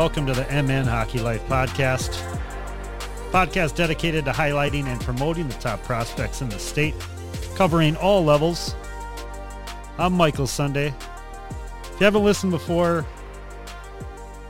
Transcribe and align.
Welcome 0.00 0.24
to 0.28 0.32
the 0.32 0.46
MN 0.62 0.86
Hockey 0.86 1.20
Life 1.20 1.46
podcast. 1.46 2.08
Podcast 3.32 3.76
dedicated 3.76 4.24
to 4.24 4.30
highlighting 4.30 4.86
and 4.86 4.98
promoting 4.98 5.46
the 5.46 5.54
top 5.56 5.82
prospects 5.82 6.40
in 6.40 6.48
the 6.48 6.58
state, 6.58 6.94
covering 7.54 7.96
all 7.96 8.24
levels. 8.24 8.74
I'm 9.98 10.14
Michael 10.14 10.46
Sunday. 10.46 10.94
If 11.82 12.00
you 12.00 12.04
haven't 12.04 12.24
listened 12.24 12.50
before, 12.50 13.04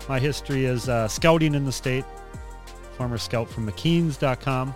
my 0.09 0.21
history 0.21 0.67
is 0.67 0.89
uh, 0.89 1.09
scouting 1.09 1.57
in 1.57 1.65
the 1.65 1.73
state. 1.73 2.05
Former 2.97 3.19
scout 3.19 3.51
from 3.51 3.69
McKeens.com. 3.69 4.73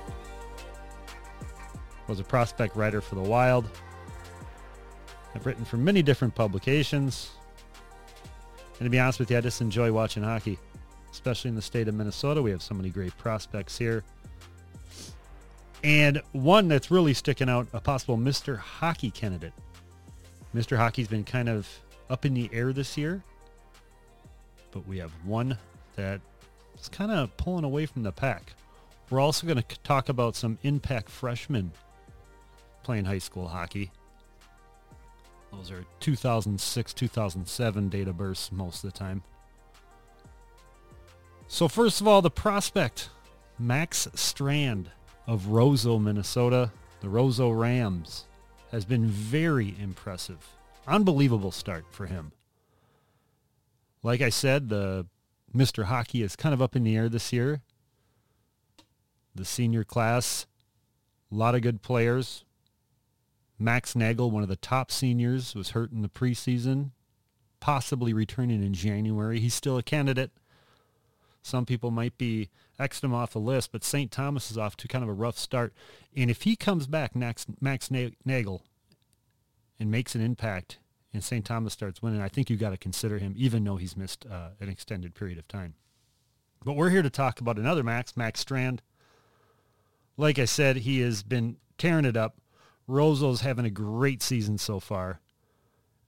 Was 2.09 2.19
a 2.19 2.25
prospect 2.25 2.75
writer 2.75 3.01
for 3.01 3.15
the 3.15 3.23
Wild. 3.23 3.71
I've 5.37 5.47
written 5.47 5.65
for 5.65 5.77
many 5.77 6.03
different 6.03 6.35
publications. 6.35 7.31
And 8.79 8.87
to 8.87 8.91
be 8.91 8.99
honest 8.99 9.19
with 9.19 9.31
you, 9.31 9.39
I 9.39 9.41
just 9.41 9.61
enjoy 9.61 9.93
watching 9.93 10.23
hockey, 10.23 10.59
especially 11.13 11.49
in 11.49 11.55
the 11.55 11.63
state 11.63 11.89
of 11.89 11.95
Minnesota. 11.95 12.43
We 12.43 12.51
have 12.51 12.63
so 12.63 12.75
many 12.75 12.91
great 12.91 13.17
prospects 13.19 13.79
here. 13.79 14.03
And 15.85 16.23
one 16.33 16.67
that's 16.69 16.91
really 16.91 17.15
sticking 17.15 17.49
out, 17.49 17.69
a 17.73 17.81
possible 17.81 18.17
Mr. 18.17 18.57
Hockey 18.57 19.11
candidate. 19.11 19.53
Mr. 20.55 20.77
Hockey's 20.77 21.09
been 21.09 21.25
kind 21.25 21.49
of 21.49 21.69
up 22.09 22.25
in 22.25 22.35
the 22.35 22.49
air 22.53 22.73
this 22.73 22.97
year, 22.97 23.23
but 24.71 24.87
we 24.87 24.99
have 24.99 25.13
one 25.25 25.59
that 25.97 26.21
is 26.81 26.89
kind 26.89 27.11
of 27.11 27.37
pulling 27.37 27.65
away 27.65 27.87
from 27.87 28.03
the 28.03 28.13
pack. 28.13 28.55
We're 29.11 29.21
also 29.21 29.47
going 29.47 29.63
to 29.63 29.79
talk 29.81 30.09
about 30.09 30.37
some 30.37 30.59
impact 30.63 31.11
freshmen 31.11 31.71
playing 32.83 33.05
high 33.05 33.19
school 33.19 33.49
hockey. 33.49 33.91
Those 35.57 35.71
are 35.71 35.85
2006, 36.01 36.95
2007 36.95 37.89
data 37.89 38.13
bursts 38.13 38.53
most 38.53 38.85
of 38.85 38.93
the 38.93 38.99
time. 38.99 39.23
So 41.49 41.69
first 41.69 42.01
of 42.01 42.09
all, 42.09 42.23
the 42.23 42.31
prospect, 42.31 43.11
Max 43.59 44.09
Strand 44.15 44.91
of 45.27 45.47
Roseau, 45.47 46.01
Minnesota, 46.01 46.71
the 47.01 47.09
Roseau 47.09 47.51
Rams, 47.51 48.25
has 48.73 48.85
been 48.85 49.07
very 49.07 49.75
impressive. 49.81 50.47
Unbelievable 50.87 51.53
start 51.53 51.85
for 51.91 52.07
him. 52.07 52.33
Like 54.03 54.21
I 54.21 54.31
said, 54.31 54.69
the 54.69 55.07
Mr. 55.55 55.85
Hockey 55.85 56.23
is 56.23 56.37
kind 56.37 56.53
of 56.53 56.61
up 56.61 56.75
in 56.75 56.83
the 56.83 56.97
air 56.97 57.09
this 57.09 57.33
year. 57.33 57.63
The 59.35 59.45
senior 59.45 59.85
class, 59.85 60.47
a 61.31 61.35
lot 61.35 61.55
of 61.55 61.63
good 61.63 61.83
players. 61.83 62.45
Max 63.59 63.95
Nagel, 63.95 64.31
one 64.31 64.43
of 64.43 64.49
the 64.49 64.57
top 64.57 64.91
seniors, 64.91 65.55
was 65.55 65.71
hurt 65.71 65.93
in 65.93 66.03
the 66.03 66.09
preseason, 66.09 66.91
possibly 67.61 68.13
returning 68.13 68.63
in 68.63 68.75
January. 68.75 69.41
He's 69.41 69.55
still 69.55 69.79
a 69.79 69.83
candidate. 69.83 70.31
Some 71.43 71.67
people 71.67 71.91
might 71.91 72.17
be 72.17 72.49
Xed 72.81 73.05
him 73.05 73.15
off 73.15 73.33
the 73.33 73.39
list, 73.39 73.71
but 73.71 73.85
St. 73.85 74.11
Thomas 74.11 74.51
is 74.51 74.59
off 74.59 74.77
to 74.79 74.89
kind 74.89 75.05
of 75.05 75.11
a 75.11 75.15
rough 75.15 75.39
start. 75.39 75.75
And 76.17 76.31
if 76.31 76.43
he 76.43 76.57
comes 76.57 76.87
back, 76.87 77.15
Max, 77.15 77.47
Max 77.61 77.91
Nagel, 77.91 78.63
and 79.79 79.91
makes 79.91 80.15
an 80.15 80.21
impact, 80.21 80.79
and 81.13 81.23
St. 81.23 81.45
Thomas 81.45 81.73
starts 81.73 82.03
winning, 82.03 82.21
I 82.21 82.29
think 82.29 82.51
you 82.51 82.57
got 82.57 82.71
to 82.71 82.77
consider 82.77 83.19
him, 83.19 83.35
even 83.37 83.63
though 83.63 83.77
he's 83.77 83.97
missed 83.97 84.27
uh, 84.27 84.51
an 84.61 84.69
extended 84.69 85.15
period 85.15 85.39
of 85.39 85.47
time. 85.47 85.75
But 86.65 86.75
we're 86.75 86.91
here 86.91 87.03
to 87.03 87.11
talk 87.11 87.41
about 87.41 87.59
another 87.59 87.83
Max, 87.83 88.17
Max 88.17 88.41
Strand. 88.41 88.83
Like 90.17 90.39
I 90.39 90.47
said, 90.47 90.79
he 90.79 91.01
has 91.01 91.23
been 91.23 91.59
tearing 91.77 92.07
it 92.07 92.17
up. 92.17 92.37
Roseau's 92.87 93.41
having 93.41 93.65
a 93.65 93.71
great 93.71 94.23
season 94.23 94.59
so 94.59 94.81
far, 94.81 95.21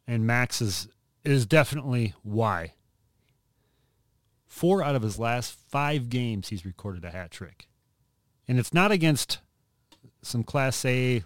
and 0.06 0.26
Max 0.26 0.60
is 0.60 0.88
is 1.24 1.46
definitely 1.46 2.14
why. 2.22 2.74
Four 4.46 4.82
out 4.82 4.94
of 4.94 5.02
his 5.02 5.18
last 5.18 5.52
five 5.52 6.08
games, 6.08 6.48
he's 6.48 6.64
recorded 6.64 7.04
a 7.04 7.10
hat 7.10 7.30
trick, 7.30 7.68
and 8.46 8.58
it's 8.58 8.74
not 8.74 8.92
against 8.92 9.38
some 10.22 10.44
Class 10.44 10.84
A 10.84 11.22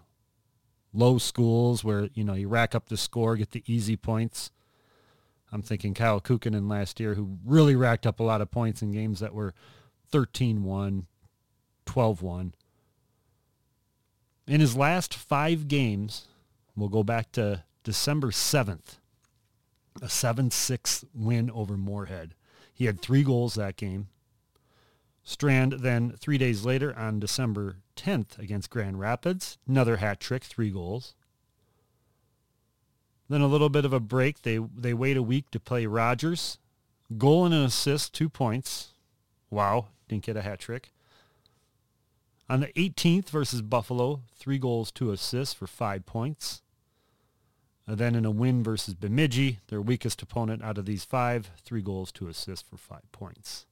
low 0.92 1.18
schools 1.18 1.84
where 1.84 2.08
you 2.14 2.24
know 2.24 2.34
you 2.34 2.48
rack 2.48 2.74
up 2.74 2.88
the 2.88 2.96
score, 2.96 3.36
get 3.36 3.50
the 3.50 3.64
easy 3.66 3.96
points. 3.96 4.50
I'm 5.52 5.62
thinking 5.62 5.94
Kyle 5.94 6.20
Kukkonen 6.20 6.70
last 6.70 7.00
year, 7.00 7.14
who 7.14 7.38
really 7.44 7.74
racked 7.74 8.06
up 8.06 8.20
a 8.20 8.24
lot 8.24 8.40
of 8.40 8.50
points 8.50 8.82
in 8.82 8.92
games 8.92 9.18
that 9.18 9.34
were 9.34 9.52
13-1, 10.12 11.04
12-1. 11.86 12.52
In 14.50 14.60
his 14.60 14.76
last 14.76 15.14
five 15.14 15.68
games, 15.68 16.26
we'll 16.74 16.88
go 16.88 17.04
back 17.04 17.30
to 17.32 17.62
December 17.84 18.32
7th, 18.32 18.96
a 20.02 20.06
7-6 20.06 21.04
win 21.14 21.52
over 21.52 21.76
Moorhead. 21.76 22.34
He 22.74 22.86
had 22.86 23.00
three 23.00 23.22
goals 23.22 23.54
that 23.54 23.76
game. 23.76 24.08
Strand 25.22 25.74
then 25.74 26.16
three 26.18 26.36
days 26.36 26.64
later 26.64 26.92
on 26.98 27.20
December 27.20 27.76
10th 27.94 28.40
against 28.40 28.70
Grand 28.70 28.98
Rapids, 28.98 29.56
another 29.68 29.98
hat 29.98 30.18
trick, 30.18 30.42
three 30.42 30.70
goals. 30.70 31.14
Then 33.28 33.42
a 33.42 33.46
little 33.46 33.68
bit 33.68 33.84
of 33.84 33.92
a 33.92 34.00
break. 34.00 34.42
They 34.42 34.58
they 34.58 34.92
wait 34.92 35.16
a 35.16 35.22
week 35.22 35.52
to 35.52 35.60
play 35.60 35.86
Rogers. 35.86 36.58
Goal 37.16 37.44
and 37.44 37.54
an 37.54 37.62
assist, 37.62 38.12
two 38.14 38.28
points. 38.28 38.88
Wow, 39.48 39.86
didn't 40.08 40.24
get 40.24 40.36
a 40.36 40.42
hat 40.42 40.58
trick. 40.58 40.90
On 42.50 42.58
the 42.58 42.72
18th 42.72 43.30
versus 43.30 43.62
Buffalo, 43.62 44.22
three 44.34 44.58
goals, 44.58 44.90
two 44.90 45.12
assists 45.12 45.54
for 45.54 45.68
five 45.68 46.04
points. 46.04 46.62
And 47.86 47.96
then 47.96 48.16
in 48.16 48.24
a 48.24 48.32
win 48.32 48.64
versus 48.64 48.94
Bemidji, 48.94 49.60
their 49.68 49.80
weakest 49.80 50.20
opponent 50.20 50.60
out 50.60 50.76
of 50.76 50.84
these 50.84 51.04
five, 51.04 51.52
three 51.62 51.80
goals, 51.80 52.10
two 52.10 52.26
assists 52.26 52.68
for 52.68 52.76
five 52.76 53.10
points. 53.12 53.66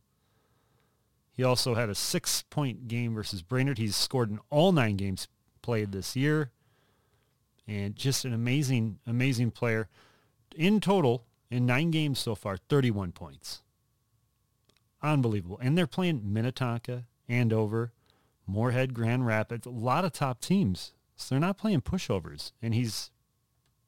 He 1.32 1.42
also 1.42 1.74
had 1.74 1.90
a 1.90 1.94
six-point 1.96 2.86
game 2.86 3.16
versus 3.16 3.42
Brainerd. 3.42 3.78
He's 3.78 3.96
scored 3.96 4.30
in 4.30 4.38
all 4.48 4.70
nine 4.70 4.94
games 4.94 5.26
played 5.60 5.90
this 5.90 6.14
year. 6.14 6.52
And 7.66 7.96
just 7.96 8.24
an 8.24 8.32
amazing, 8.32 9.00
amazing 9.08 9.50
player. 9.50 9.88
In 10.54 10.80
total, 10.80 11.24
in 11.50 11.66
nine 11.66 11.90
games 11.90 12.20
so 12.20 12.36
far, 12.36 12.56
31 12.56 13.10
points. 13.10 13.60
Unbelievable. 15.02 15.58
And 15.60 15.76
they're 15.76 15.88
playing 15.88 16.32
Minnetonka, 16.32 17.06
Andover, 17.28 17.90
Moorhead, 18.48 18.94
Grand 18.94 19.26
Rapids, 19.26 19.66
a 19.66 19.70
lot 19.70 20.04
of 20.04 20.12
top 20.12 20.40
teams. 20.40 20.92
So 21.16 21.34
they're 21.34 21.40
not 21.40 21.58
playing 21.58 21.82
pushovers, 21.82 22.52
and 22.62 22.74
he's 22.74 23.10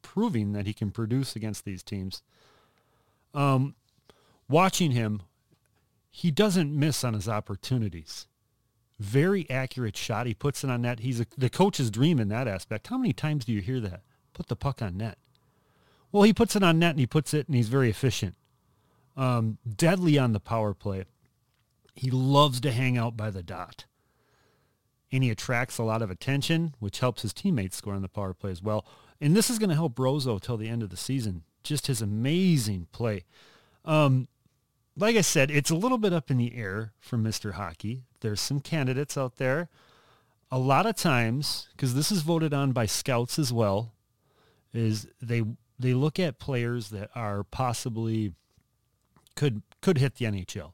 proving 0.01 0.53
that 0.53 0.67
he 0.67 0.73
can 0.73 0.91
produce 0.91 1.35
against 1.35 1.65
these 1.65 1.81
teams. 1.81 2.21
Um, 3.33 3.75
watching 4.47 4.91
him, 4.91 5.23
he 6.11 6.29
doesn't 6.29 6.77
miss 6.77 7.03
on 7.03 7.13
his 7.13 7.27
opportunities. 7.27 8.27
Very 8.99 9.49
accurate 9.49 9.97
shot. 9.97 10.27
He 10.27 10.33
puts 10.33 10.63
it 10.63 10.69
on 10.69 10.83
net. 10.83 10.99
He's 10.99 11.21
a, 11.21 11.25
the 11.37 11.49
coach's 11.49 11.89
dream 11.89 12.19
in 12.19 12.27
that 12.29 12.47
aspect. 12.47 12.87
How 12.87 12.97
many 12.97 13.13
times 13.13 13.45
do 13.45 13.53
you 13.53 13.61
hear 13.61 13.79
that? 13.79 14.01
Put 14.33 14.47
the 14.47 14.55
puck 14.55 14.81
on 14.81 14.97
net. 14.97 15.17
Well, 16.11 16.23
he 16.23 16.33
puts 16.33 16.55
it 16.55 16.63
on 16.63 16.77
net 16.77 16.91
and 16.91 16.99
he 16.99 17.07
puts 17.07 17.33
it 17.33 17.47
and 17.47 17.55
he's 17.55 17.69
very 17.69 17.89
efficient. 17.89 18.35
Um, 19.17 19.57
deadly 19.67 20.19
on 20.19 20.33
the 20.33 20.39
power 20.39 20.73
play. 20.73 21.05
He 21.95 22.11
loves 22.11 22.59
to 22.61 22.71
hang 22.71 22.97
out 22.97 23.17
by 23.17 23.31
the 23.31 23.43
dot 23.43 23.85
and 25.11 25.23
he 25.23 25.29
attracts 25.29 25.77
a 25.77 25.83
lot 25.83 26.01
of 26.01 26.09
attention, 26.09 26.73
which 26.79 26.99
helps 26.99 27.21
his 27.21 27.33
teammates 27.33 27.75
score 27.75 27.93
on 27.93 28.01
the 28.01 28.07
power 28.07 28.33
play 28.33 28.51
as 28.51 28.61
well. 28.61 28.85
And 29.19 29.35
this 29.35 29.49
is 29.49 29.59
going 29.59 29.69
to 29.69 29.75
help 29.75 29.95
Roseau 29.95 30.39
till 30.39 30.57
the 30.57 30.69
end 30.69 30.81
of 30.81 30.89
the 30.89 30.97
season. 30.97 31.43
Just 31.63 31.87
his 31.87 32.01
amazing 32.01 32.87
play. 32.91 33.25
Um, 33.85 34.27
like 34.97 35.15
I 35.15 35.21
said, 35.21 35.51
it's 35.51 35.69
a 35.69 35.75
little 35.75 35.97
bit 35.97 36.13
up 36.13 36.31
in 36.31 36.37
the 36.37 36.55
air 36.55 36.93
for 36.99 37.17
Mr. 37.17 37.53
Hockey. 37.53 38.03
There's 38.21 38.41
some 38.41 38.59
candidates 38.59 39.17
out 39.17 39.37
there. 39.37 39.69
A 40.49 40.59
lot 40.59 40.85
of 40.85 40.95
times, 40.95 41.69
because 41.71 41.93
this 41.93 42.11
is 42.11 42.23
voted 42.23 42.53
on 42.53 42.71
by 42.71 42.85
scouts 42.85 43.39
as 43.39 43.53
well, 43.53 43.93
is 44.73 45.07
they 45.21 45.43
they 45.79 45.93
look 45.93 46.19
at 46.19 46.39
players 46.39 46.89
that 46.89 47.09
are 47.15 47.43
possibly 47.43 48.33
could 49.35 49.61
could 49.81 49.97
hit 49.97 50.15
the 50.15 50.25
NHL 50.25 50.73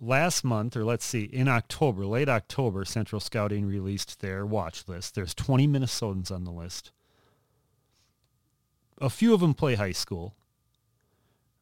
last 0.00 0.44
month, 0.44 0.76
or 0.76 0.84
let's 0.84 1.04
see, 1.04 1.24
in 1.24 1.48
October, 1.48 2.06
late 2.06 2.28
October, 2.28 2.84
Central 2.84 3.20
Scouting 3.20 3.66
released 3.66 4.20
their 4.20 4.44
watch 4.44 4.86
list. 4.88 5.14
There's 5.14 5.34
20 5.34 5.66
Minnesotans 5.68 6.30
on 6.30 6.44
the 6.44 6.50
list. 6.50 6.92
A 8.98 9.10
few 9.10 9.34
of 9.34 9.40
them 9.40 9.54
play 9.54 9.74
high 9.74 9.92
school. 9.92 10.34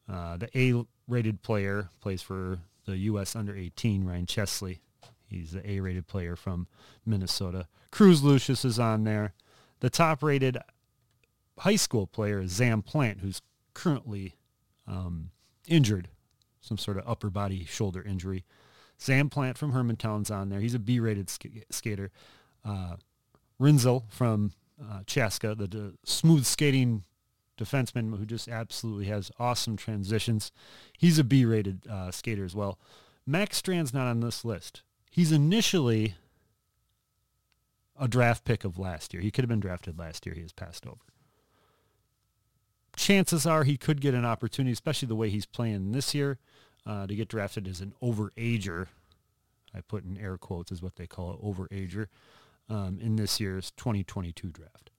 Uh, 0.07 0.37
the 0.37 0.49
A-rated 0.57 1.41
player 1.41 1.89
plays 1.99 2.21
for 2.21 2.59
the 2.85 2.97
U.S. 2.97 3.35
under 3.35 3.55
18, 3.55 4.05
Ryan 4.05 4.25
Chesley. 4.25 4.81
He's 5.27 5.51
the 5.51 5.69
A-rated 5.69 6.07
player 6.07 6.35
from 6.35 6.67
Minnesota. 7.05 7.67
Cruz 7.91 8.23
Lucius 8.23 8.63
is 8.63 8.79
on 8.79 9.03
there. 9.03 9.33
The 9.79 9.89
top-rated 9.89 10.57
high 11.59 11.75
school 11.75 12.07
player 12.07 12.41
is 12.41 12.53
Sam 12.53 12.81
Plant, 12.81 13.19
who's 13.21 13.41
currently 13.73 14.35
um, 14.87 15.31
injured 15.67 16.09
some 16.65 16.77
sort 16.77 16.97
of 16.97 17.07
upper 17.07 17.29
body 17.29 17.65
shoulder 17.65 18.01
injury. 18.01 18.43
Sam 18.97 19.29
Plant 19.29 19.57
from 19.57 19.71
Hermantown's 19.71 20.31
on 20.31 20.49
there. 20.49 20.59
He's 20.59 20.73
a 20.73 20.79
B-rated 20.79 21.29
sk- 21.29 21.65
skater. 21.69 22.11
Uh, 22.63 22.95
Rinzel 23.59 24.03
from 24.09 24.51
uh, 24.81 25.01
Chaska, 25.05 25.55
the, 25.55 25.93
smooth 26.03 26.45
skating 26.45 27.03
defenseman 27.57 28.17
who 28.17 28.25
just 28.25 28.47
absolutely 28.47 29.05
has 29.05 29.31
awesome 29.39 29.77
transitions. 29.77 30.51
He's 30.97 31.19
a 31.19 31.23
B-rated 31.23 31.87
uh, 31.87 32.11
skater 32.11 32.43
as 32.43 32.55
well. 32.55 32.79
Max 33.25 33.57
Strand's 33.57 33.93
not 33.93 34.07
on 34.07 34.19
this 34.19 34.43
list. 34.43 34.83
He's 35.09 35.31
initially 35.31 36.15
a 37.99 38.07
draft 38.07 38.43
pick 38.43 38.63
of 38.63 38.77
last 38.77 39.13
year. 39.13 39.23
He 39.23 39.31
could 39.31 39.43
have 39.43 39.49
been 39.49 39.61
drafted 39.61 39.97
last 39.97 40.25
year. 40.25 40.35
He 40.35 40.41
has 40.41 40.51
passed 40.51 40.85
over. 40.85 40.97
Chances 42.97 43.45
are 43.45 43.63
he 43.63 43.77
could 43.77 44.01
get 44.01 44.13
an 44.13 44.25
opportunity, 44.25 44.73
especially 44.73 45.07
the 45.07 45.15
way 45.15 45.29
he's 45.29 45.45
playing 45.45 45.91
this 45.91 46.13
year, 46.13 46.37
uh, 46.85 47.07
to 47.07 47.15
get 47.15 47.27
drafted 47.27 47.67
as 47.67 47.81
an 47.81 47.93
overager. 48.01 48.87
I 49.73 49.81
put 49.81 50.05
in 50.05 50.17
air 50.17 50.37
quotes 50.37 50.71
is 50.71 50.81
what 50.81 50.95
they 50.95 51.07
call 51.07 51.33
it, 51.33 51.41
overager, 51.43 52.07
um, 52.69 52.99
in 53.01 53.15
this 53.15 53.39
year's 53.39 53.71
2022 53.71 54.49
draft. 54.49 54.91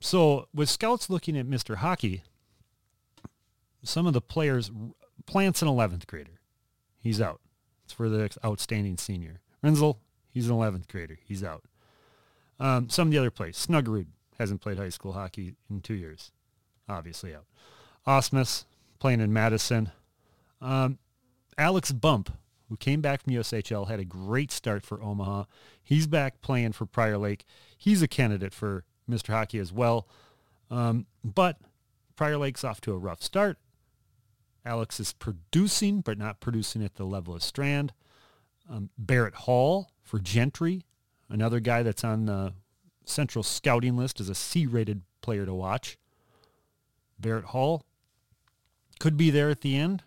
So 0.00 0.48
with 0.54 0.68
scouts 0.68 1.10
looking 1.10 1.36
at 1.36 1.46
Mr. 1.46 1.76
Hockey, 1.76 2.22
some 3.82 4.06
of 4.06 4.12
the 4.12 4.20
players, 4.20 4.70
Plant's 5.26 5.62
an 5.62 5.68
11th 5.68 6.06
grader. 6.06 6.40
He's 6.98 7.20
out. 7.20 7.40
It's 7.84 7.92
for 7.92 8.08
the 8.08 8.30
outstanding 8.44 8.96
senior. 8.96 9.40
Rinzel, 9.62 9.98
he's 10.30 10.48
an 10.48 10.56
11th 10.56 10.88
grader. 10.88 11.18
He's 11.24 11.44
out. 11.44 11.64
Um, 12.58 12.88
some 12.88 13.08
of 13.08 13.12
the 13.12 13.18
other 13.18 13.30
players, 13.30 13.64
Snuggerud 13.64 14.06
hasn't 14.38 14.60
played 14.60 14.78
high 14.78 14.88
school 14.88 15.12
hockey 15.12 15.54
in 15.68 15.80
two 15.80 15.94
years. 15.94 16.32
Obviously 16.88 17.34
out. 17.34 17.44
Ausmus 18.06 18.64
playing 18.98 19.20
in 19.20 19.32
Madison. 19.32 19.90
Um, 20.62 20.98
Alex 21.58 21.92
Bump, 21.92 22.32
who 22.68 22.76
came 22.76 23.02
back 23.02 23.22
from 23.22 23.34
USHL, 23.34 23.88
had 23.88 24.00
a 24.00 24.04
great 24.04 24.50
start 24.50 24.86
for 24.86 25.02
Omaha. 25.02 25.44
He's 25.82 26.06
back 26.06 26.40
playing 26.40 26.72
for 26.72 26.86
Prior 26.86 27.18
Lake. 27.18 27.44
He's 27.76 28.00
a 28.00 28.08
candidate 28.08 28.54
for 28.54 28.84
Mr. 29.10 29.28
Hockey 29.28 29.58
as 29.58 29.72
well. 29.72 30.06
Um, 30.70 31.06
but 31.22 31.58
Prior 32.16 32.38
Lake's 32.38 32.64
off 32.64 32.80
to 32.82 32.92
a 32.92 32.98
rough 32.98 33.22
start. 33.22 33.58
Alex 34.64 35.00
is 35.00 35.12
producing, 35.12 36.00
but 36.00 36.16
not 36.16 36.40
producing 36.40 36.84
at 36.84 36.94
the 36.94 37.04
level 37.04 37.34
of 37.34 37.42
Strand. 37.42 37.92
Um, 38.70 38.90
Barrett 38.96 39.34
Hall 39.34 39.90
for 40.02 40.20
Gentry, 40.20 40.84
another 41.28 41.58
guy 41.58 41.82
that's 41.82 42.04
on 42.04 42.26
the 42.26 42.54
central 43.04 43.42
scouting 43.42 43.96
list 43.96 44.20
as 44.20 44.28
a 44.28 44.34
C-rated 44.36 45.02
player 45.20 45.44
to 45.44 45.52
watch. 45.52 45.98
Barrett 47.18 47.46
Hall 47.46 47.84
could 49.00 49.16
be 49.16 49.30
there 49.30 49.50
at 49.50 49.62
the 49.62 49.76
end. 49.76 50.04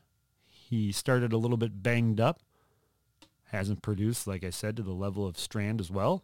He 0.67 0.91
started 0.91 1.31
a 1.31 1.37
little 1.37 1.57
bit 1.57 1.83
banged 1.83 2.19
up. 2.19 2.41
Hasn't 3.51 3.83
produced, 3.83 4.25
like 4.25 4.43
I 4.43 4.49
said, 4.49 4.75
to 4.77 4.83
the 4.83 4.93
level 4.93 5.27
of 5.27 5.37
Strand 5.37 5.79
as 5.79 5.91
well. 5.91 6.23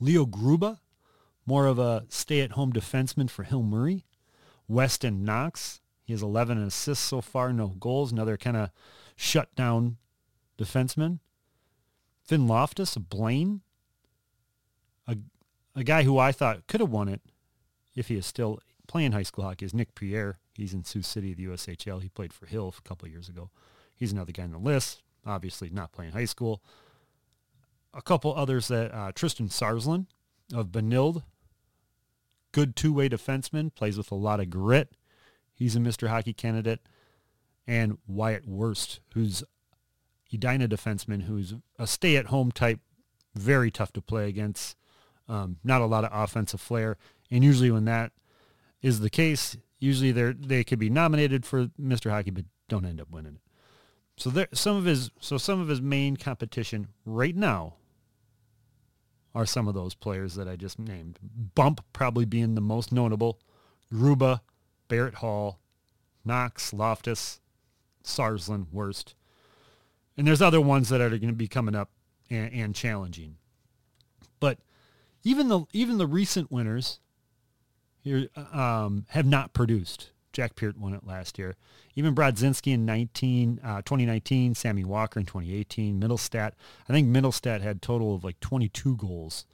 Leo 0.00 0.24
Gruba 0.24 0.78
more 1.46 1.66
of 1.66 1.78
a 1.78 2.06
stay-at-home 2.08 2.72
defenseman 2.72 3.28
for 3.28 3.42
Hill 3.42 3.62
Murray. 3.62 4.06
Weston 4.66 5.22
Knox, 5.22 5.82
he 6.02 6.14
has 6.14 6.22
11 6.22 6.56
assists 6.56 7.04
so 7.04 7.20
far, 7.20 7.52
no 7.52 7.68
goals. 7.68 8.10
Another 8.10 8.38
kind 8.38 8.56
of 8.56 8.70
shut-down 9.16 9.98
defenseman. 10.58 11.18
Finn 12.22 12.48
Loftus, 12.48 12.96
a 12.96 13.00
Blaine, 13.00 13.60
a, 15.06 15.18
a 15.76 15.84
guy 15.84 16.04
who 16.04 16.18
I 16.18 16.32
thought 16.32 16.66
could 16.66 16.80
have 16.80 16.90
won 16.90 17.08
it 17.08 17.20
if 17.94 18.08
he 18.08 18.16
is 18.16 18.24
still 18.24 18.60
playing 18.86 19.12
high 19.12 19.22
school 19.22 19.44
hockey 19.44 19.64
is 19.64 19.74
Nick 19.74 19.94
Pierre. 19.94 20.38
He's 20.54 20.74
in 20.74 20.84
Sioux 20.84 21.02
City, 21.02 21.34
the 21.34 21.46
USHL. 21.46 22.02
He 22.02 22.08
played 22.08 22.32
for 22.32 22.46
Hill 22.46 22.74
a 22.76 22.88
couple 22.88 23.08
years 23.08 23.28
ago. 23.28 23.50
He's 23.96 24.12
another 24.12 24.32
guy 24.32 24.44
on 24.44 24.52
the 24.52 24.58
list. 24.58 25.02
Obviously 25.26 25.70
not 25.70 25.92
playing 25.92 26.12
high 26.12 26.24
school. 26.24 26.62
A 27.92 28.02
couple 28.02 28.34
others 28.34 28.68
that 28.68 28.92
uh, 28.94 29.12
Tristan 29.14 29.48
Sarsland 29.48 30.06
of 30.52 30.68
Benilde, 30.68 31.22
good 32.52 32.76
two-way 32.76 33.08
defenseman, 33.08 33.74
plays 33.74 33.96
with 33.96 34.10
a 34.10 34.16
lot 34.16 34.40
of 34.40 34.50
grit. 34.50 34.90
He's 35.54 35.76
a 35.76 35.80
Mr. 35.80 36.08
Hockey 36.08 36.32
candidate. 36.32 36.80
And 37.66 37.98
Wyatt 38.06 38.46
Worst, 38.46 39.00
who's 39.14 39.42
Edina 40.32 40.68
defenseman, 40.68 41.22
who's 41.22 41.54
a 41.78 41.86
stay-at-home 41.86 42.52
type, 42.52 42.80
very 43.34 43.70
tough 43.70 43.92
to 43.94 44.02
play 44.02 44.28
against. 44.28 44.76
Um, 45.28 45.56
not 45.64 45.80
a 45.80 45.86
lot 45.86 46.04
of 46.04 46.10
offensive 46.12 46.60
flair. 46.60 46.98
And 47.30 47.42
usually 47.42 47.70
when 47.70 47.86
that 47.86 48.12
is 48.84 49.00
the 49.00 49.08
case, 49.08 49.56
usually 49.78 50.12
they 50.12 50.32
they 50.32 50.62
could 50.62 50.78
be 50.78 50.90
nominated 50.90 51.46
for 51.46 51.68
Mr. 51.80 52.10
Hockey, 52.10 52.30
but 52.30 52.44
don't 52.68 52.84
end 52.84 53.00
up 53.00 53.10
winning 53.10 53.36
it. 53.36 53.40
So 54.18 54.28
there, 54.28 54.48
some 54.52 54.76
of 54.76 54.84
his 54.84 55.10
so 55.18 55.38
some 55.38 55.58
of 55.58 55.68
his 55.68 55.80
main 55.80 56.18
competition 56.18 56.88
right 57.06 57.34
now 57.34 57.76
are 59.34 59.46
some 59.46 59.66
of 59.66 59.74
those 59.74 59.94
players 59.94 60.34
that 60.34 60.46
I 60.46 60.56
just 60.56 60.78
named. 60.78 61.18
Bump 61.54 61.82
probably 61.94 62.26
being 62.26 62.54
the 62.54 62.60
most 62.60 62.92
notable. 62.92 63.40
Gruba, 63.90 64.40
Barrett 64.88 65.14
Hall, 65.14 65.60
Knox, 66.22 66.74
Loftus, 66.74 67.40
Sarsland, 68.04 68.66
Worst. 68.70 69.14
And 70.16 70.26
there's 70.26 70.42
other 70.42 70.60
ones 70.60 70.90
that 70.90 71.00
are 71.00 71.08
going 71.08 71.22
to 71.28 71.32
be 71.32 71.48
coming 71.48 71.74
up 71.74 71.90
and, 72.28 72.52
and 72.52 72.74
challenging. 72.74 73.36
But 74.40 74.58
even 75.22 75.48
the 75.48 75.64
even 75.72 75.96
the 75.96 76.06
recent 76.06 76.52
winners 76.52 77.00
here 78.04 78.28
um, 78.52 79.06
have 79.08 79.26
not 79.26 79.52
produced. 79.52 80.10
Jack 80.32 80.56
Peart 80.56 80.76
won 80.76 80.94
it 80.94 81.06
last 81.06 81.38
year. 81.38 81.56
Even 81.94 82.14
Brodzinski 82.14 82.74
in 82.74 82.84
19, 82.84 83.60
uh, 83.62 83.76
2019, 83.82 84.54
Sammy 84.54 84.84
Walker 84.84 85.18
in 85.18 85.26
2018, 85.26 86.00
Mittelstadt. 86.00 86.52
I 86.88 86.92
think 86.92 87.08
Mittelstadt 87.08 87.62
had 87.62 87.80
total 87.80 88.14
of 88.14 88.24
like 88.24 88.38
22 88.40 88.96
goals 88.96 89.46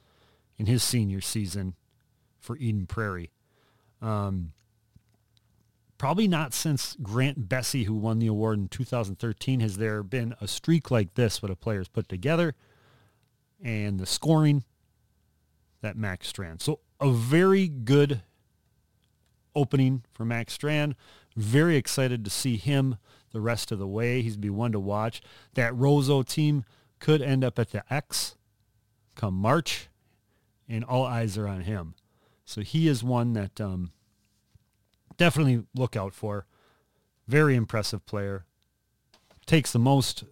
in 0.57 0.65
his 0.65 0.83
senior 0.83 1.21
season 1.21 1.75
for 2.39 2.57
Eden 2.57 2.87
Prairie. 2.87 3.31
Um, 4.01 4.53
probably 5.97 6.27
not 6.27 6.53
since 6.53 6.97
Grant 7.01 7.47
Besse, 7.47 7.85
who 7.85 7.93
won 7.93 8.19
the 8.19 8.27
award 8.27 8.57
in 8.57 8.67
2013, 8.67 9.59
has 9.59 9.77
there 9.77 10.01
been 10.01 10.33
a 10.41 10.47
streak 10.47 10.89
like 10.89 11.13
this 11.13 11.41
what 11.41 11.51
a 11.51 11.55
player's 11.55 11.87
put 11.87 12.09
together 12.09 12.55
and 13.63 13.99
the 13.99 14.07
scoring 14.07 14.63
that 15.81 15.95
Max 15.95 16.27
Strand. 16.27 16.61
So 16.61 16.79
a 16.99 17.11
very 17.11 17.67
good 17.67 18.21
opening 19.55 20.03
for 20.13 20.25
Max 20.25 20.53
Strand. 20.53 20.95
Very 21.35 21.75
excited 21.75 22.23
to 22.23 22.31
see 22.31 22.57
him 22.57 22.97
the 23.31 23.41
rest 23.41 23.71
of 23.71 23.79
the 23.79 23.87
way. 23.87 24.21
He's 24.21 24.37
be 24.37 24.49
one 24.49 24.71
to 24.71 24.79
watch. 24.79 25.21
That 25.53 25.73
Roseau 25.73 26.23
team 26.23 26.65
could 26.99 27.21
end 27.21 27.43
up 27.43 27.57
at 27.57 27.71
the 27.71 27.83
X 27.93 28.35
come 29.15 29.33
March, 29.35 29.89
and 30.67 30.83
all 30.83 31.05
eyes 31.05 31.37
are 31.37 31.47
on 31.47 31.61
him. 31.61 31.95
So 32.45 32.61
he 32.61 32.87
is 32.87 33.03
one 33.03 33.33
that 33.33 33.59
um, 33.61 33.91
definitely 35.17 35.63
look 35.75 35.95
out 35.95 36.13
for. 36.13 36.45
Very 37.27 37.55
impressive 37.55 38.05
player. 38.05 38.45
Takes 39.45 39.71
the 39.71 39.79
most, 39.79 40.23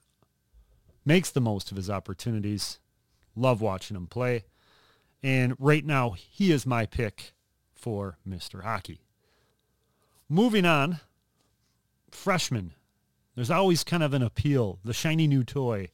makes 1.06 1.30
the 1.30 1.42
most 1.42 1.72
of 1.72 1.78
his 1.78 1.90
opportunities. 1.90 2.80
Love 3.36 3.62
watching 3.62 3.96
him 3.96 4.08
play. 4.08 4.46
And 5.22 5.56
right 5.60 5.86
now, 5.86 6.12
he 6.12 6.52
is 6.52 6.66
my 6.66 6.86
pick 6.86 7.34
for 7.74 8.18
Mr. 8.28 8.64
Hockey. 8.64 9.02
Moving 10.32 10.64
on, 10.64 11.00
freshmen. 12.12 12.74
There's 13.36 13.50
always 13.50 13.84
kind 13.84 14.04
of 14.04 14.14
an 14.14 14.22
appeal, 14.22 14.80
the 14.86 14.94
shiny 14.94 15.26
new 15.26 15.44
toy 15.44 15.90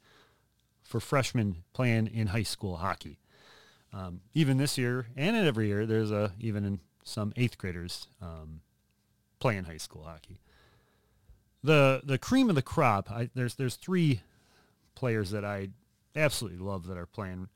for 0.83 0.99
freshmen 0.99 1.63
playing 1.73 2.07
in 2.07 2.27
high 2.27 2.43
school 2.43 2.77
hockey. 2.77 3.19
Um, 3.93 4.19
even 4.33 4.57
this 4.57 4.77
year 4.77 5.07
and 5.15 5.37
every 5.37 5.67
year, 5.67 5.85
there's 5.85 6.11
a 6.11 6.33
even 6.39 6.65
in 6.65 6.79
some 7.03 7.31
eighth 7.37 7.57
graders 7.57 8.07
um, 8.21 8.59
playing 9.39 9.63
high 9.63 9.77
school 9.77 10.03
hockey. 10.03 10.41
The 11.63 12.01
the 12.03 12.17
cream 12.17 12.49
of 12.49 12.55
the 12.55 12.61
crop. 12.61 13.09
I, 13.09 13.29
there's 13.35 13.55
there's 13.55 13.77
three 13.77 14.21
players 14.95 15.31
that 15.31 15.45
I 15.45 15.69
absolutely 16.13 16.59
love 16.59 16.87
that 16.87 16.97
are 16.97 17.05
playing. 17.05 17.47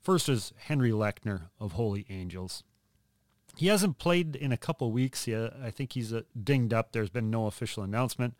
First 0.00 0.28
is 0.28 0.52
Henry 0.58 0.90
Lechner 0.90 1.42
of 1.60 1.72
Holy 1.72 2.06
Angels 2.10 2.64
he 3.56 3.68
hasn't 3.68 3.98
played 3.98 4.36
in 4.36 4.52
a 4.52 4.56
couple 4.56 4.90
weeks 4.90 5.26
yet. 5.26 5.54
I 5.62 5.70
think 5.70 5.92
he's 5.92 6.12
uh, 6.12 6.22
dinged 6.42 6.72
up. 6.72 6.92
There's 6.92 7.10
been 7.10 7.30
no 7.30 7.46
official 7.46 7.82
announcement. 7.82 8.34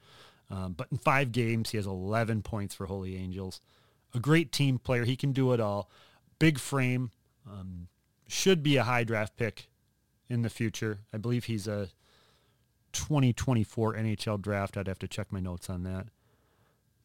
Um, 0.51 0.73
but 0.73 0.89
in 0.91 0.99
five 0.99 1.33
games, 1.33 1.71
he 1.71 1.79
has 1.79 1.87
11 1.87 2.43
points 2.43 2.75
for 2.75 2.87
Holy 2.87 3.17
Angels. 3.17 3.61
A 4.15 4.19
great 4.19 4.53
team 4.53 4.79
player. 4.79 5.05
He 5.05 5.17
can 5.17 5.33
do 5.33 5.53
it 5.53 5.61
all. 5.61 5.91
Big 6.39 6.59
frame. 6.59 7.11
Um, 7.51 7.89
should 8.29 8.63
be 8.63 8.77
a 8.77 8.85
high 8.85 9.05
draft 9.05 9.37
pick 9.37 9.69
in 10.29 10.43
the 10.43 10.51
future. 10.51 11.01
I 11.13 11.19
believe 11.19 11.45
he's 11.45 11.67
a 11.67 11.89
2024 12.93 13.95
NHL 13.95 14.41
draft. 14.41 14.77
I'd 14.77 14.89
have 14.89 14.99
to 15.01 15.09
check 15.09 15.33
my 15.33 15.41
notes 15.41 15.69
on 15.69 15.83
that. 15.85 16.07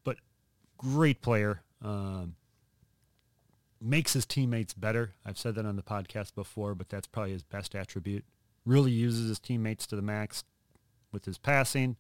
But 0.03 0.17
great 0.77 1.21
player. 1.21 1.61
Um, 1.81 2.35
makes 3.81 4.13
his 4.13 4.25
teammates 4.25 4.73
better. 4.73 5.13
I've 5.25 5.37
said 5.37 5.55
that 5.55 5.65
on 5.65 5.75
the 5.75 5.83
podcast 5.83 6.35
before, 6.35 6.75
but 6.75 6.89
that's 6.89 7.07
probably 7.07 7.31
his 7.31 7.43
best 7.43 7.75
attribute. 7.75 8.25
Really 8.65 8.91
uses 8.91 9.29
his 9.29 9.39
teammates 9.39 9.87
to 9.87 9.95
the 9.95 10.01
max 10.01 10.43
with 11.11 11.25
his 11.25 11.37
passing. 11.37 11.95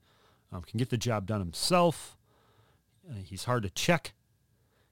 Um, 0.51 0.61
can 0.63 0.77
get 0.77 0.89
the 0.89 0.97
job 0.97 1.25
done 1.25 1.39
himself. 1.39 2.17
Uh, 3.09 3.15
he's 3.23 3.45
hard 3.45 3.63
to 3.63 3.69
check. 3.69 4.13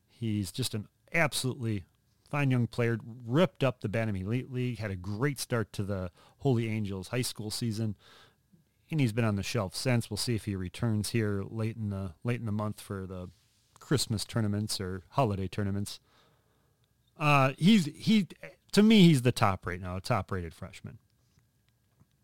He's 0.10 0.52
just 0.52 0.74
an 0.74 0.88
absolutely 1.14 1.84
Fine 2.30 2.52
young 2.52 2.68
player, 2.68 2.98
ripped 3.26 3.64
up 3.64 3.80
the 3.80 3.88
Bantam 3.88 4.18
Elite 4.18 4.52
League, 4.52 4.80
had 4.80 4.92
a 4.92 4.98
great 4.98 5.40
start 5.40 5.72
to 5.74 5.84
the 5.84 6.12
Holy 6.40 6.68
Angels 6.68 7.08
high 7.08 7.22
school 7.22 7.50
season, 7.50 7.96
and 8.92 9.00
he's 9.00 9.14
been 9.14 9.24
on 9.24 9.38
the 9.38 9.44
shelf 9.44 9.74
since. 9.76 10.10
We'll 10.10 10.18
see 10.18 10.36
if 10.36 10.44
he 10.44 10.56
returns 10.56 11.12
here 11.12 11.44
late 11.48 11.78
in 11.78 11.90
the 11.90 12.16
late 12.26 12.42
in 12.42 12.46
the 12.46 12.52
month 12.52 12.82
for 12.82 13.08
the 13.08 13.30
Christmas 13.80 14.26
tournaments 14.26 14.82
or 14.82 15.04
holiday 15.12 15.48
tournaments. 15.48 16.02
Uh, 17.20 17.54
he's 17.58 17.86
he 17.86 18.28
to 18.72 18.84
me 18.84 19.04
he's 19.08 19.24
the 19.24 19.32
top 19.32 19.66
right 19.66 19.82
now, 19.82 19.98
a 19.98 20.02
top 20.02 20.32
rated 20.32 20.54
freshman. 20.54 21.00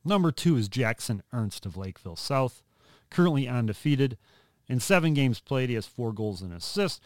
Number 0.05 0.31
two 0.31 0.57
is 0.57 0.67
Jackson 0.67 1.23
Ernst 1.31 1.65
of 1.65 1.77
Lakeville 1.77 2.15
South, 2.15 2.62
currently 3.09 3.47
undefeated. 3.47 4.17
In 4.67 4.79
seven 4.79 5.13
games 5.13 5.39
played, 5.39 5.69
he 5.69 5.75
has 5.75 5.88
four 5.88 6.13
goals 6.13 6.41
and 6.41 6.53
assists. 6.53 7.01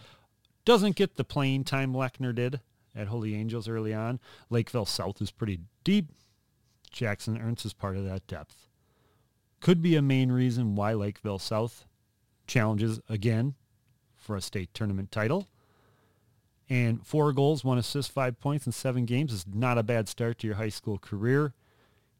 Doesn't 0.66 0.96
get 0.96 1.16
the 1.16 1.24
playing 1.24 1.64
time 1.64 1.94
Lechner 1.94 2.34
did 2.34 2.60
at 2.96 3.08
Holy 3.08 3.36
Angels 3.36 3.68
early 3.68 3.94
on. 3.94 4.20
Lakeville 4.50 4.86
South 4.86 5.22
is 5.22 5.32
pretty 5.32 5.60
deep. 5.84 6.12
Jackson 6.92 7.38
Ernst 7.38 7.66
is 7.66 7.74
part 7.74 7.96
of 7.96 8.06
that 8.06 8.26
depth. 8.28 8.68
Could 9.60 9.82
be 9.82 9.96
a 9.96 10.02
main 10.02 10.32
reason 10.32 10.76
why 10.76 10.94
Lakeville 10.94 11.40
South 11.40 11.86
challenges 12.48 13.00
again 13.08 13.56
for 14.16 14.36
a 14.36 14.42
state 14.42 14.74
tournament 14.74 15.12
title. 15.12 15.48
And 16.70 17.06
four 17.06 17.32
goals, 17.32 17.64
one 17.64 17.78
assist, 17.78 18.12
five 18.12 18.40
points 18.40 18.66
in 18.66 18.74
seven 18.74 19.06
games 19.06 19.32
is 19.32 19.46
not 19.48 19.78
a 19.78 19.84
bad 19.84 20.10
start 20.10 20.40
to 20.40 20.48
your 20.48 20.58
high 20.58 20.70
school 20.70 20.98
career. 20.98 21.54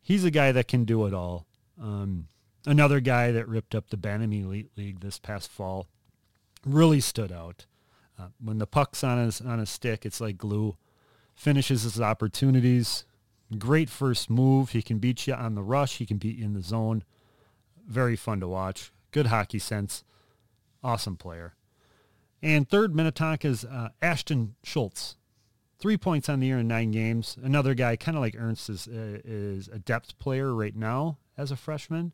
He's 0.02 0.24
a 0.24 0.32
guy 0.32 0.54
that 0.54 0.70
can 0.70 0.86
do 0.86 1.06
it 1.06 1.14
all. 1.14 1.46
Um, 1.82 2.28
another 2.66 3.02
guy 3.02 3.32
that 3.32 3.48
ripped 3.48 3.76
up 3.76 3.90
the 3.90 3.98
Bantam 3.98 4.32
Elite 4.32 4.72
League 4.78 5.02
this 5.02 5.20
past 5.20 5.52
fall 5.52 5.88
really 6.66 7.02
stood 7.02 7.32
out. 7.32 7.66
Uh, 8.18 8.30
when 8.44 8.58
the 8.58 8.66
puck's 8.66 9.04
on 9.04 9.24
his 9.24 9.42
on 9.42 9.60
a 9.60 9.66
stick, 9.66 10.06
it's 10.06 10.22
like 10.22 10.38
glue. 10.38 10.78
Finishes 11.36 11.84
his 11.84 12.02
opportunities. 12.02 13.06
Great 13.58 13.90
first 13.90 14.30
move. 14.30 14.72
He 14.72 14.82
can 14.82 14.98
beat 14.98 15.28
you 15.28 15.34
on 15.34 15.56
the 15.56 15.62
rush. 15.62 15.98
He 15.98 16.06
can 16.06 16.18
beat 16.18 16.38
you 16.38 16.46
in 16.46 16.54
the 16.54 16.62
zone. 16.62 17.04
Very 17.86 18.16
fun 18.16 18.40
to 18.40 18.48
watch. 18.48 18.92
Good 19.12 19.28
hockey 19.28 19.60
sense. 19.60 20.04
Awesome 20.84 21.16
player. 21.16 21.54
And 22.42 22.70
third, 22.70 22.96
Minnetonka's 22.96 23.66
uh, 23.66 23.90
Ashton 24.02 24.56
Schultz. 24.64 25.16
Three 25.80 25.98
points 25.98 26.28
on 26.30 26.40
the 26.40 26.48
year 26.48 26.60
in 26.60 26.68
nine 26.68 26.92
games. 26.92 27.38
Another 27.42 27.74
guy, 27.74 27.96
kind 27.96 28.18
of 28.18 28.22
like 28.22 28.36
Ernst, 28.38 28.70
is, 28.70 28.88
uh, 28.88 29.20
is 29.24 29.68
a 29.68 29.80
depth 29.80 30.18
player 30.18 30.54
right 30.54 30.76
now 30.76 31.18
as 31.38 31.52
a 31.52 31.56
freshman, 31.56 32.14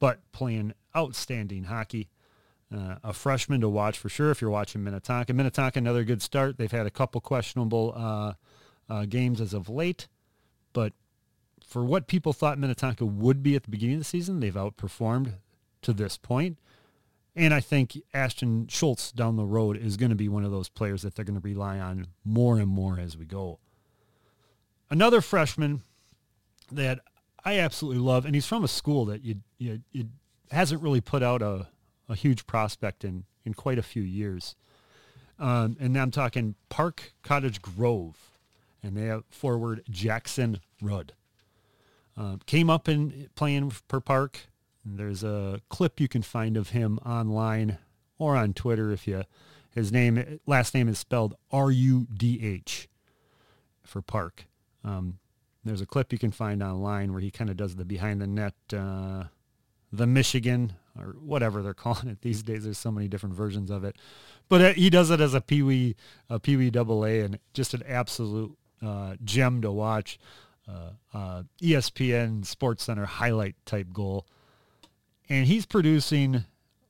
but 0.00 0.20
playing 0.32 0.74
outstanding 0.96 1.64
hockey. 1.64 2.08
Uh, 2.74 2.96
a 3.04 3.12
freshman 3.12 3.60
to 3.60 3.68
watch 3.68 3.96
for 3.96 4.08
sure 4.08 4.30
if 4.30 4.40
you're 4.40 4.50
watching 4.50 4.82
Minnetonka. 4.82 5.32
Minnetonka, 5.32 5.78
another 5.78 6.02
good 6.02 6.22
start. 6.22 6.56
They've 6.58 6.70
had 6.70 6.86
a 6.86 6.90
couple 6.90 7.20
questionable 7.20 7.92
uh, 7.94 8.32
uh, 8.88 9.04
games 9.04 9.40
as 9.40 9.54
of 9.54 9.68
late, 9.68 10.08
but 10.72 10.92
for 11.64 11.84
what 11.84 12.08
people 12.08 12.32
thought 12.32 12.58
Minnetonka 12.58 13.06
would 13.06 13.42
be 13.42 13.54
at 13.54 13.62
the 13.62 13.70
beginning 13.70 13.96
of 13.96 14.00
the 14.00 14.04
season, 14.04 14.40
they've 14.40 14.54
outperformed 14.54 15.34
to 15.82 15.92
this 15.92 16.16
point. 16.16 16.58
And 17.36 17.52
I 17.52 17.60
think 17.60 17.98
Ashton 18.12 18.68
Schultz 18.68 19.10
down 19.10 19.36
the 19.36 19.44
road 19.44 19.76
is 19.76 19.96
going 19.96 20.10
to 20.10 20.16
be 20.16 20.28
one 20.28 20.44
of 20.44 20.52
those 20.52 20.68
players 20.68 21.02
that 21.02 21.16
they're 21.16 21.24
going 21.24 21.40
to 21.40 21.46
rely 21.46 21.80
on 21.80 22.06
more 22.24 22.58
and 22.58 22.68
more 22.68 22.98
as 23.00 23.16
we 23.16 23.24
go. 23.24 23.58
Another 24.88 25.20
freshman 25.20 25.82
that 26.70 27.00
I 27.44 27.58
absolutely 27.58 28.00
love, 28.00 28.24
and 28.24 28.34
he's 28.34 28.46
from 28.46 28.62
a 28.62 28.68
school 28.68 29.04
that 29.06 29.24
you, 29.24 29.36
you, 29.58 29.80
you 29.92 30.08
hasn't 30.50 30.82
really 30.82 31.00
put 31.00 31.22
out 31.22 31.42
a, 31.42 31.66
a 32.08 32.14
huge 32.14 32.46
prospect 32.46 33.04
in, 33.04 33.24
in 33.44 33.54
quite 33.54 33.78
a 33.78 33.82
few 33.82 34.02
years. 34.02 34.54
Um, 35.38 35.76
and 35.80 35.98
I'm 35.98 36.12
talking 36.12 36.54
Park 36.68 37.12
Cottage 37.22 37.60
Grove, 37.60 38.30
and 38.82 38.96
they 38.96 39.06
have 39.06 39.24
forward 39.28 39.82
Jackson 39.90 40.60
Rudd. 40.80 41.12
Uh, 42.16 42.36
came 42.46 42.70
up 42.70 42.88
in 42.88 43.28
playing 43.34 43.72
per 43.88 44.00
Park. 44.00 44.46
There's 44.84 45.24
a 45.24 45.60
clip 45.68 46.00
you 46.00 46.08
can 46.08 46.22
find 46.22 46.56
of 46.56 46.70
him 46.70 46.98
online 46.98 47.78
or 48.18 48.36
on 48.36 48.52
Twitter 48.52 48.92
if 48.92 49.06
you. 49.06 49.24
His 49.70 49.90
name, 49.90 50.40
last 50.46 50.74
name 50.74 50.88
is 50.88 50.98
spelled 50.98 51.34
R-U-D-H 51.50 52.88
for 53.82 54.02
Park. 54.02 54.46
Um, 54.84 55.18
there's 55.64 55.80
a 55.80 55.86
clip 55.86 56.12
you 56.12 56.18
can 56.18 56.30
find 56.30 56.62
online 56.62 57.12
where 57.12 57.20
he 57.20 57.30
kind 57.30 57.50
of 57.50 57.56
does 57.56 57.74
the 57.74 57.84
behind 57.84 58.20
the 58.20 58.26
net, 58.26 58.54
uh, 58.72 59.24
the 59.92 60.06
Michigan 60.06 60.74
or 60.98 61.16
whatever 61.20 61.62
they're 61.62 61.74
calling 61.74 62.08
it 62.08 62.20
these 62.20 62.42
days. 62.42 62.64
There's 62.64 62.78
so 62.78 62.92
many 62.92 63.08
different 63.08 63.34
versions 63.34 63.70
of 63.70 63.84
it, 63.84 63.96
but 64.48 64.60
uh, 64.60 64.72
he 64.74 64.90
does 64.90 65.10
it 65.10 65.20
as 65.20 65.34
a 65.34 65.40
Pee 65.40 65.62
Wee, 65.62 65.96
a 66.28 66.38
Pee 66.38 66.56
Wee 66.56 66.70
Double 66.70 67.04
A, 67.04 67.20
and 67.20 67.38
just 67.52 67.74
an 67.74 67.82
absolute 67.88 68.56
uh, 68.84 69.16
gem 69.24 69.62
to 69.62 69.72
watch. 69.72 70.18
Uh, 70.66 70.90
uh 71.12 71.42
ESPN 71.60 72.44
Sports 72.46 72.84
Center 72.84 73.04
highlight 73.04 73.54
type 73.66 73.92
goal, 73.92 74.26
and 75.28 75.46
he's 75.46 75.66
producing 75.66 76.44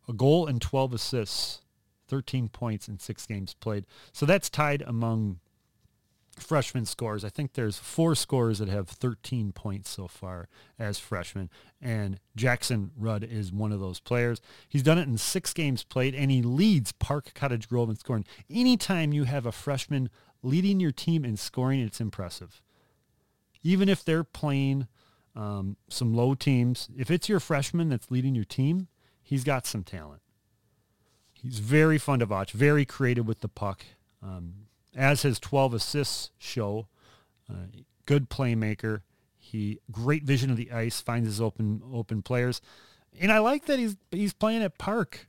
a 0.08 0.12
goal 0.12 0.46
and 0.46 0.60
12 0.60 0.94
assists, 0.94 1.62
13 2.08 2.48
points 2.48 2.88
in 2.88 2.98
six 2.98 3.26
games 3.26 3.54
played. 3.54 3.86
So 4.12 4.26
that's 4.26 4.50
tied 4.50 4.82
among 4.82 5.40
freshman 6.40 6.84
scores. 6.84 7.24
I 7.24 7.28
think 7.28 7.52
there's 7.52 7.78
four 7.78 8.14
scores 8.14 8.58
that 8.58 8.68
have 8.68 8.88
13 8.88 9.52
points 9.52 9.90
so 9.90 10.08
far 10.08 10.48
as 10.78 10.98
freshmen, 10.98 11.50
and 11.80 12.18
Jackson 12.36 12.90
Rudd 12.96 13.24
is 13.24 13.52
one 13.52 13.72
of 13.72 13.80
those 13.80 14.00
players. 14.00 14.40
He's 14.68 14.82
done 14.82 14.98
it 14.98 15.08
in 15.08 15.18
six 15.18 15.52
games 15.52 15.84
played, 15.84 16.14
and 16.14 16.30
he 16.30 16.42
leads 16.42 16.92
Park 16.92 17.32
Cottage 17.34 17.68
Grove 17.68 17.90
in 17.90 17.96
scoring. 17.96 18.24
Anytime 18.50 19.12
you 19.12 19.24
have 19.24 19.46
a 19.46 19.52
freshman 19.52 20.10
leading 20.42 20.80
your 20.80 20.92
team 20.92 21.24
in 21.24 21.36
scoring, 21.36 21.80
it's 21.80 22.00
impressive. 22.00 22.62
Even 23.62 23.88
if 23.88 24.04
they're 24.04 24.24
playing 24.24 24.88
um, 25.34 25.76
some 25.88 26.14
low 26.14 26.34
teams, 26.34 26.88
if 26.96 27.10
it's 27.10 27.28
your 27.28 27.40
freshman 27.40 27.88
that's 27.88 28.10
leading 28.10 28.34
your 28.34 28.44
team, 28.44 28.88
he's 29.22 29.44
got 29.44 29.66
some 29.66 29.82
talent. 29.82 30.22
He's 31.32 31.58
very 31.58 31.98
fun 31.98 32.20
to 32.20 32.26
watch, 32.26 32.52
very 32.52 32.84
creative 32.84 33.26
with 33.26 33.40
the 33.40 33.48
puck. 33.48 33.84
Um, 34.22 34.64
as 34.96 35.22
his 35.22 35.38
12 35.38 35.74
assists 35.74 36.30
show. 36.38 36.88
Uh, 37.50 37.66
good 38.06 38.30
playmaker. 38.30 39.02
He 39.36 39.78
great 39.90 40.24
vision 40.24 40.50
of 40.50 40.56
the 40.56 40.72
ice, 40.72 41.00
finds 41.00 41.28
his 41.28 41.40
open 41.40 41.82
open 41.92 42.22
players, 42.22 42.62
and 43.20 43.30
I 43.30 43.38
like 43.38 43.66
that 43.66 43.78
he's 43.78 43.96
he's 44.10 44.32
playing 44.32 44.62
at 44.62 44.78
Park. 44.78 45.28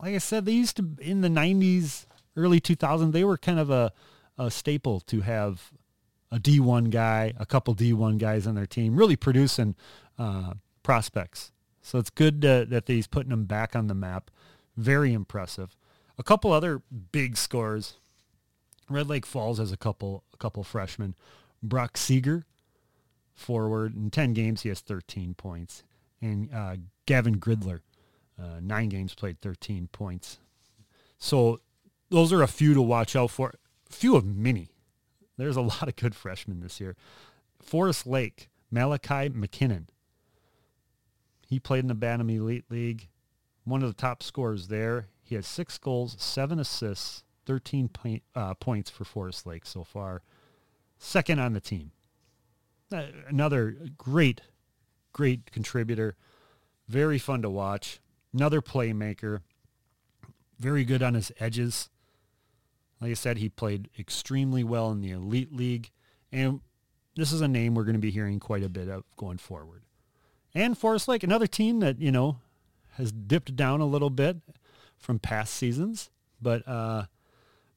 Like 0.00 0.14
I 0.14 0.18
said, 0.18 0.44
they 0.44 0.52
used 0.52 0.76
to 0.78 0.96
in 1.00 1.20
the 1.20 1.28
90s, 1.28 2.06
early 2.36 2.60
2000s, 2.60 3.12
they 3.12 3.22
were 3.22 3.38
kind 3.38 3.60
of 3.60 3.70
a, 3.70 3.92
a 4.36 4.50
staple 4.50 5.00
to 5.00 5.20
have 5.20 5.70
a 6.34 6.40
D1 6.40 6.90
guy, 6.90 7.32
a 7.38 7.46
couple 7.46 7.74
D1 7.74 8.18
guys 8.18 8.46
on 8.46 8.56
their 8.56 8.66
team, 8.66 8.96
really 8.96 9.14
producing 9.14 9.76
uh, 10.18 10.54
prospects. 10.82 11.52
So 11.80 11.98
it's 11.98 12.10
good 12.10 12.42
to, 12.42 12.66
that 12.68 12.88
he's 12.88 13.06
putting 13.06 13.30
them 13.30 13.44
back 13.44 13.76
on 13.76 13.86
the 13.86 13.94
map. 13.94 14.30
Very 14.76 15.12
impressive. 15.12 15.76
A 16.18 16.22
couple 16.22 16.52
other 16.52 16.82
big 17.12 17.36
scores 17.36 17.98
Red 18.88 19.08
Lake 19.08 19.26
Falls 19.26 19.58
has 19.58 19.72
a 19.72 19.76
couple 19.76 20.24
a 20.32 20.36
couple 20.36 20.62
freshmen. 20.62 21.14
Brock 21.62 21.96
Seeger, 21.96 22.44
forward. 23.34 23.96
In 23.96 24.10
10 24.10 24.34
games, 24.34 24.62
he 24.62 24.68
has 24.68 24.80
13 24.80 25.34
points. 25.34 25.82
And 26.20 26.52
uh, 26.52 26.76
Gavin 27.06 27.38
Gridler, 27.38 27.80
uh, 28.38 28.60
nine 28.60 28.88
games 28.88 29.14
played, 29.14 29.40
13 29.40 29.88
points. 29.92 30.38
So 31.18 31.60
those 32.10 32.32
are 32.32 32.42
a 32.42 32.48
few 32.48 32.74
to 32.74 32.82
watch 32.82 33.16
out 33.16 33.30
for. 33.30 33.54
A 33.90 33.92
Few 33.92 34.16
of 34.16 34.24
many. 34.24 34.68
There's 35.36 35.56
a 35.56 35.62
lot 35.62 35.88
of 35.88 35.96
good 35.96 36.14
freshmen 36.14 36.60
this 36.60 36.80
year. 36.80 36.96
Forest 37.60 38.06
Lake, 38.06 38.48
Malachi 38.70 39.30
McKinnon. 39.30 39.86
He 41.46 41.58
played 41.58 41.80
in 41.80 41.88
the 41.88 41.94
Bantam 41.94 42.30
Elite 42.30 42.64
League. 42.70 43.08
One 43.64 43.82
of 43.82 43.88
the 43.88 44.00
top 44.00 44.22
scorers 44.22 44.68
there. 44.68 45.08
He 45.22 45.34
has 45.34 45.46
six 45.46 45.78
goals, 45.78 46.16
seven 46.18 46.58
assists, 46.58 47.24
13 47.46 47.88
point, 47.88 48.22
uh, 48.34 48.54
points 48.54 48.90
for 48.90 49.04
Forest 49.04 49.46
Lake 49.46 49.66
so 49.66 49.84
far. 49.84 50.22
Second 50.98 51.40
on 51.40 51.52
the 51.52 51.60
team. 51.60 51.92
Uh, 52.92 53.06
another 53.28 53.76
great, 53.96 54.42
great 55.12 55.50
contributor. 55.50 56.16
Very 56.88 57.18
fun 57.18 57.42
to 57.42 57.50
watch. 57.50 58.00
Another 58.32 58.60
playmaker. 58.60 59.40
Very 60.58 60.84
good 60.84 61.02
on 61.02 61.14
his 61.14 61.32
edges. 61.40 61.88
Like 63.04 63.10
I 63.10 63.14
said, 63.16 63.36
he 63.36 63.50
played 63.50 63.90
extremely 63.98 64.64
well 64.64 64.90
in 64.90 65.02
the 65.02 65.10
Elite 65.10 65.54
League. 65.54 65.90
And 66.32 66.62
this 67.14 67.32
is 67.32 67.42
a 67.42 67.48
name 67.48 67.74
we're 67.74 67.84
going 67.84 67.96
to 67.96 68.00
be 68.00 68.10
hearing 68.10 68.40
quite 68.40 68.62
a 68.62 68.68
bit 68.70 68.88
of 68.88 69.04
going 69.18 69.36
forward. 69.36 69.82
And 70.54 70.78
Forest 70.78 71.08
Lake, 71.08 71.22
another 71.22 71.46
team 71.46 71.80
that, 71.80 72.00
you 72.00 72.10
know, 72.10 72.38
has 72.92 73.12
dipped 73.12 73.54
down 73.54 73.82
a 73.82 73.86
little 73.86 74.08
bit 74.08 74.38
from 74.96 75.18
past 75.18 75.52
seasons. 75.52 76.08
But 76.40 76.66
uh, 76.66 77.04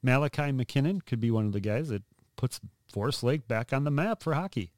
Malachi 0.02 0.44
McKinnon 0.44 1.06
could 1.06 1.20
be 1.20 1.30
one 1.30 1.46
of 1.46 1.52
the 1.52 1.60
guys 1.60 1.90
that 1.90 2.04
puts 2.38 2.62
Forest 2.90 3.22
Lake 3.22 3.50
back 3.50 3.74
on 3.74 3.84
the 3.84 3.92
map 3.92 4.24
for 4.24 4.34
hockey. 4.34 4.72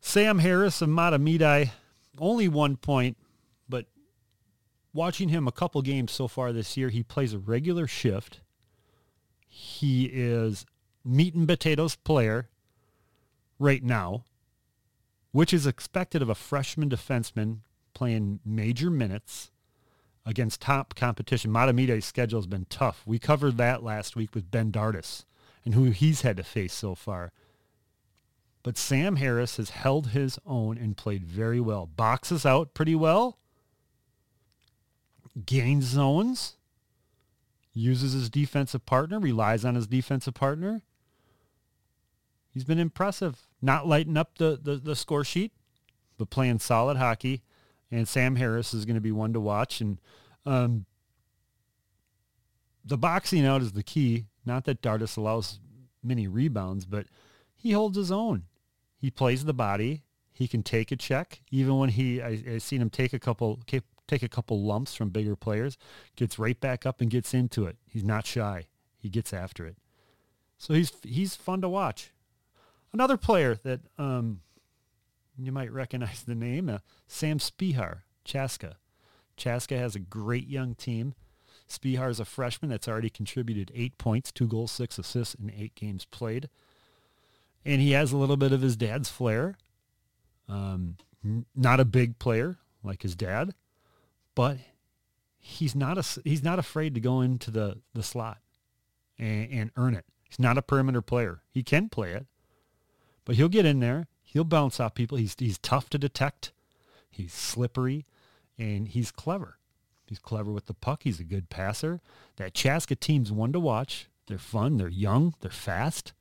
Sam 0.00 0.40
Harris 0.40 0.82
of 0.82 0.88
Mahtomedi, 0.88 1.70
only 2.18 2.48
one 2.48 2.76
point, 2.76 3.16
but 3.68 3.86
watching 4.92 5.28
him 5.28 5.46
a 5.46 5.52
couple 5.52 5.80
games 5.80 6.10
so 6.10 6.26
far 6.26 6.52
this 6.52 6.76
year, 6.76 6.88
he 6.88 7.04
plays 7.04 7.34
a 7.34 7.38
regular 7.38 7.86
shift. 7.86 8.40
He 9.54 10.06
is 10.06 10.64
meat 11.04 11.34
and 11.34 11.46
potatoes 11.46 11.94
player 11.94 12.48
right 13.58 13.84
now, 13.84 14.24
which 15.30 15.52
is 15.52 15.66
expected 15.66 16.22
of 16.22 16.30
a 16.30 16.34
freshman 16.34 16.88
defenseman 16.88 17.58
playing 17.92 18.40
major 18.46 18.88
minutes 18.88 19.50
against 20.24 20.62
top 20.62 20.94
competition. 20.94 21.52
Mahtomedi's 21.52 22.06
schedule 22.06 22.38
has 22.38 22.46
been 22.46 22.64
tough. 22.70 23.02
We 23.04 23.18
covered 23.18 23.58
that 23.58 23.82
last 23.82 24.16
week 24.16 24.34
with 24.34 24.50
Ben 24.50 24.72
Dardis 24.72 25.26
and 25.66 25.74
who 25.74 25.90
he's 25.90 26.22
had 26.22 26.38
to 26.38 26.42
face 26.42 26.72
so 26.72 26.94
far. 26.94 27.30
But 28.62 28.78
Sam 28.78 29.16
Harris 29.16 29.58
has 29.58 29.68
held 29.68 30.08
his 30.08 30.38
own 30.46 30.78
and 30.78 30.96
played 30.96 31.26
very 31.26 31.60
well. 31.60 31.84
Boxes 31.84 32.46
out 32.46 32.72
pretty 32.72 32.94
well. 32.94 33.36
Gains 35.44 35.84
zones. 35.84 36.56
Uses 37.74 38.12
his 38.12 38.28
defensive 38.28 38.84
partner. 38.84 39.18
Relies 39.18 39.64
on 39.64 39.74
his 39.74 39.86
defensive 39.86 40.34
partner. 40.34 40.82
He's 42.50 42.64
been 42.64 42.78
impressive. 42.78 43.46
Not 43.62 43.86
lighting 43.86 44.16
up 44.16 44.38
the, 44.38 44.58
the, 44.62 44.76
the 44.76 44.96
score 44.96 45.24
sheet, 45.24 45.52
but 46.18 46.30
playing 46.30 46.58
solid 46.58 46.96
hockey. 46.96 47.42
And 47.90 48.06
Sam 48.06 48.36
Harris 48.36 48.74
is 48.74 48.84
going 48.84 48.96
to 48.96 49.00
be 49.00 49.12
one 49.12 49.32
to 49.32 49.40
watch. 49.40 49.80
And 49.80 50.00
um, 50.44 50.86
the 52.84 52.98
boxing 52.98 53.46
out 53.46 53.62
is 53.62 53.72
the 53.72 53.82
key. 53.82 54.26
Not 54.44 54.64
that 54.64 54.82
Dardis 54.82 55.16
allows 55.16 55.60
many 56.02 56.26
rebounds, 56.26 56.84
but 56.84 57.06
he 57.54 57.72
holds 57.72 57.96
his 57.96 58.10
own. 58.10 58.44
He 58.98 59.10
plays 59.10 59.44
the 59.44 59.54
body. 59.54 60.02
He 60.32 60.48
can 60.48 60.62
take 60.62 60.90
a 60.90 60.96
check, 60.96 61.42
even 61.50 61.76
when 61.76 61.90
he 61.90 62.20
I, 62.20 62.42
I 62.54 62.58
seen 62.58 62.80
him 62.80 62.90
take 62.90 63.12
a 63.12 63.18
couple 63.18 63.60
take 64.12 64.22
a 64.22 64.28
couple 64.28 64.62
lumps 64.62 64.94
from 64.94 65.08
bigger 65.08 65.34
players, 65.34 65.78
gets 66.16 66.38
right 66.38 66.60
back 66.60 66.84
up 66.84 67.00
and 67.00 67.10
gets 67.10 67.32
into 67.32 67.66
it. 67.66 67.76
He's 67.86 68.04
not 68.04 68.26
shy. 68.26 68.66
He 68.98 69.08
gets 69.08 69.32
after 69.32 69.66
it. 69.66 69.76
So 70.58 70.74
he's 70.74 70.92
he's 71.02 71.34
fun 71.34 71.60
to 71.62 71.68
watch. 71.68 72.12
Another 72.92 73.16
player 73.16 73.58
that 73.64 73.80
um, 73.98 74.40
you 75.38 75.50
might 75.50 75.72
recognize 75.72 76.22
the 76.22 76.34
name, 76.34 76.68
uh, 76.68 76.78
Sam 77.06 77.38
Spehar, 77.38 78.02
Chaska. 78.24 78.76
Chaska 79.36 79.78
has 79.78 79.96
a 79.96 80.00
great 80.00 80.46
young 80.46 80.74
team. 80.74 81.14
Spehar 81.68 82.10
is 82.10 82.20
a 82.20 82.26
freshman 82.26 82.70
that's 82.70 82.86
already 82.86 83.08
contributed 83.08 83.72
eight 83.74 83.96
points, 83.96 84.30
two 84.30 84.46
goals, 84.46 84.70
six 84.70 84.98
assists 84.98 85.34
in 85.34 85.50
eight 85.56 85.74
games 85.74 86.04
played. 86.04 86.50
And 87.64 87.80
he 87.80 87.92
has 87.92 88.12
a 88.12 88.18
little 88.18 88.36
bit 88.36 88.52
of 88.52 88.60
his 88.60 88.76
dad's 88.76 89.08
flair. 89.08 89.56
Um, 90.48 90.96
not 91.54 91.80
a 91.80 91.84
big 91.86 92.18
player 92.18 92.58
like 92.84 93.02
his 93.02 93.14
dad, 93.14 93.54
but 94.34 94.58
he's 95.38 95.74
not 95.74 95.98
a, 95.98 96.20
he's 96.24 96.42
not 96.42 96.58
afraid 96.58 96.94
to 96.94 97.00
go 97.00 97.20
into 97.20 97.50
the, 97.50 97.78
the 97.94 98.02
slot 98.02 98.38
and, 99.18 99.50
and 99.50 99.70
earn 99.76 99.94
it. 99.94 100.04
He's 100.28 100.38
not 100.38 100.58
a 100.58 100.62
perimeter 100.62 101.02
player. 101.02 101.42
He 101.50 101.62
can 101.62 101.88
play 101.88 102.12
it, 102.12 102.26
but 103.24 103.36
he'll 103.36 103.48
get 103.48 103.66
in 103.66 103.80
there. 103.80 104.06
He'll 104.22 104.44
bounce 104.44 104.80
off 104.80 104.94
people. 104.94 105.18
He's, 105.18 105.36
he's 105.38 105.58
tough 105.58 105.90
to 105.90 105.98
detect. 105.98 106.52
He's 107.10 107.34
slippery 107.34 108.06
and 108.58 108.88
he's 108.88 109.10
clever. 109.10 109.58
He's 110.06 110.18
clever 110.18 110.50
with 110.50 110.66
the 110.66 110.74
puck. 110.74 111.02
He's 111.04 111.20
a 111.20 111.24
good 111.24 111.50
passer. 111.50 112.00
That 112.36 112.54
Chaska 112.54 112.96
team's 112.96 113.30
one 113.30 113.52
to 113.52 113.60
watch. 113.60 114.08
They're 114.26 114.38
fun. 114.38 114.76
They're 114.76 114.88
young. 114.88 115.34
They're 115.40 115.50
fast. 115.50 116.12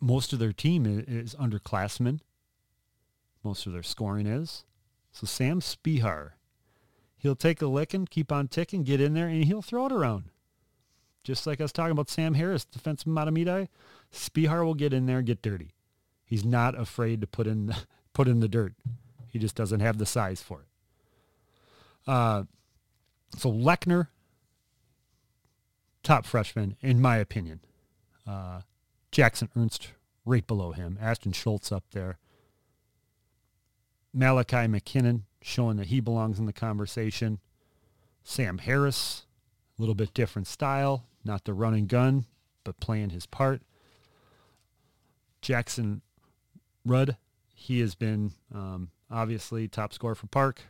Most 0.00 0.32
of 0.32 0.38
their 0.38 0.52
team 0.52 0.86
is 0.86 1.34
underclassmen. 1.34 2.20
Most 3.44 3.66
of 3.66 3.72
their 3.72 3.82
scoring 3.82 4.26
is. 4.26 4.64
So 5.12 5.26
Sam 5.26 5.60
Spehar, 5.60 6.32
he'll 7.16 7.36
take 7.36 7.60
a 7.62 7.66
licking, 7.66 8.06
keep 8.06 8.30
on 8.32 8.48
ticking, 8.48 8.84
get 8.84 9.00
in 9.00 9.14
there, 9.14 9.28
and 9.28 9.44
he'll 9.44 9.62
throw 9.62 9.86
it 9.86 9.92
around. 9.92 10.24
Just 11.22 11.46
like 11.46 11.60
I 11.60 11.64
was 11.64 11.72
talking 11.72 11.92
about 11.92 12.08
Sam 12.08 12.34
Harris, 12.34 12.64
defensive 12.64 13.08
Mahtomedi, 13.08 13.68
Spehar 14.12 14.64
will 14.64 14.74
get 14.74 14.92
in 14.92 15.06
there 15.06 15.18
and 15.18 15.26
get 15.26 15.42
dirty. 15.42 15.74
He's 16.24 16.44
not 16.44 16.78
afraid 16.78 17.20
to 17.20 17.26
put 17.26 17.46
in 17.46 17.74
put 18.12 18.28
in 18.28 18.40
the 18.40 18.48
dirt. 18.48 18.74
He 19.28 19.38
just 19.38 19.54
doesn't 19.54 19.80
have 19.80 19.98
the 19.98 20.06
size 20.06 20.42
for 20.42 20.60
it. 20.60 20.66
Uh, 22.06 22.44
so 23.36 23.52
Lechner, 23.52 24.08
top 26.02 26.24
freshman, 26.24 26.76
in 26.80 27.00
my 27.00 27.16
opinion. 27.16 27.60
Uh, 28.26 28.62
Jackson 29.12 29.48
Ernst 29.56 29.88
right 30.24 30.46
below 30.46 30.72
him. 30.72 30.98
Ashton 31.00 31.32
Schultz 31.32 31.70
up 31.70 31.84
there. 31.92 32.18
Malachi 34.12 34.66
McKinnon 34.66 35.22
showing 35.42 35.76
that 35.76 35.86
he 35.86 36.00
belongs 36.00 36.38
in 36.38 36.46
the 36.46 36.52
conversation. 36.52 37.38
Sam 38.22 38.58
Harris, 38.58 39.24
a 39.78 39.82
little 39.82 39.94
bit 39.94 40.12
different 40.12 40.46
style, 40.46 41.06
not 41.24 41.44
the 41.44 41.54
run 41.54 41.74
and 41.74 41.88
gun, 41.88 42.26
but 42.64 42.80
playing 42.80 43.10
his 43.10 43.26
part. 43.26 43.62
Jackson 45.40 46.02
Rudd, 46.84 47.16
he 47.54 47.80
has 47.80 47.94
been 47.94 48.32
um, 48.54 48.90
obviously 49.10 49.68
top 49.68 49.92
scorer 49.92 50.14
for 50.14 50.26
Park, 50.26 50.62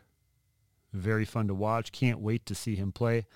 very 0.92 1.24
fun 1.24 1.48
to 1.48 1.55
watch. 1.55 1.92
Can't 1.92 2.20
wait 2.20 2.46
to 2.46 2.55
see 2.55 2.76
him 2.76 2.92
play. 2.92 3.26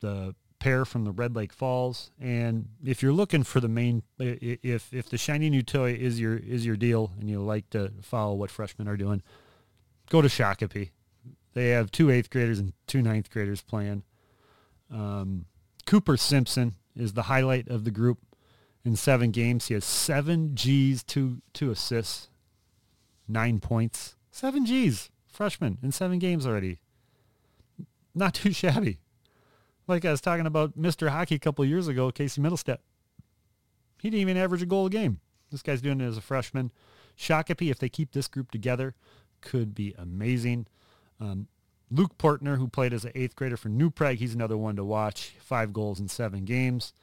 The 0.00 0.34
pair 0.60 0.84
from 0.84 1.04
the 1.04 1.10
Red 1.10 1.34
Lake 1.34 1.52
Falls, 1.52 2.12
and 2.20 2.68
if 2.84 3.02
you're 3.02 3.12
looking 3.12 3.42
for 3.42 3.58
the 3.58 3.68
main, 3.68 4.04
if 4.18 4.92
if 4.92 5.08
the 5.08 5.18
shiny 5.18 5.50
new 5.50 5.62
toy 5.62 5.92
is 5.94 6.20
your 6.20 6.36
is 6.36 6.64
your 6.64 6.76
deal, 6.76 7.10
and 7.18 7.28
you 7.28 7.40
like 7.40 7.68
to 7.70 7.92
follow 8.02 8.34
what 8.34 8.50
freshmen 8.50 8.86
are 8.86 8.96
doing, 8.96 9.22
go 10.08 10.22
to 10.22 10.28
Shakopee. 10.28 10.90
They 11.54 11.70
have 11.70 11.90
two 11.90 12.10
eighth 12.10 12.30
graders 12.30 12.60
and 12.60 12.74
two 12.86 13.02
ninth 13.02 13.30
graders 13.30 13.62
playing. 13.62 14.04
Um, 14.92 15.46
Cooper 15.86 16.16
Simpson 16.16 16.76
is 16.94 17.14
the 17.14 17.22
highlight 17.22 17.68
of 17.68 17.84
the 17.84 17.90
group 17.90 18.18
in 18.84 18.94
seven 18.94 19.30
games. 19.30 19.66
He 19.66 19.74
has 19.74 19.84
seven 19.84 20.54
G's, 20.54 21.02
two 21.02 21.42
two 21.52 21.70
assists, 21.70 22.28
nine 23.26 23.60
points, 23.60 24.14
seven 24.30 24.64
G's 24.64 25.10
freshman 25.26 25.78
in 25.82 25.90
seven 25.90 26.18
games 26.18 26.46
already. 26.46 26.80
Not 28.14 28.34
too 28.34 28.52
shabby. 28.52 28.98
Like 29.90 30.04
I 30.04 30.10
was 30.10 30.20
talking 30.20 30.46
about 30.46 30.78
Mr. 30.78 31.08
Hockey 31.08 31.34
a 31.34 31.38
couple 31.38 31.64
years 31.64 31.88
ago, 31.88 32.10
Casey 32.10 32.40
Mittelstadt. 32.40 32.78
He 34.00 34.08
didn't 34.08 34.22
even 34.22 34.36
average 34.36 34.62
a 34.62 34.66
goal 34.66 34.86
a 34.86 34.90
game. 34.90 35.20
This 35.50 35.62
guy's 35.62 35.82
doing 35.82 36.00
it 36.00 36.04
as 36.04 36.16
a 36.16 36.20
freshman. 36.20 36.70
Shakopee, 37.18 37.70
if 37.70 37.78
they 37.78 37.88
keep 37.88 38.12
this 38.12 38.28
group 38.28 38.50
together, 38.50 38.94
could 39.40 39.74
be 39.74 39.94
amazing. 39.98 40.66
Um, 41.20 41.48
Luke 41.90 42.16
Portner, 42.18 42.56
who 42.56 42.68
played 42.68 42.92
as 42.94 43.04
an 43.04 43.12
eighth 43.14 43.34
grader 43.34 43.56
for 43.56 43.68
New 43.68 43.90
Prague, 43.90 44.16
he's 44.16 44.34
another 44.34 44.56
one 44.56 44.76
to 44.76 44.84
watch. 44.84 45.34
Five 45.40 45.72
goals 45.72 45.98
in 45.98 46.08
seven 46.08 46.44
games. 46.44 46.94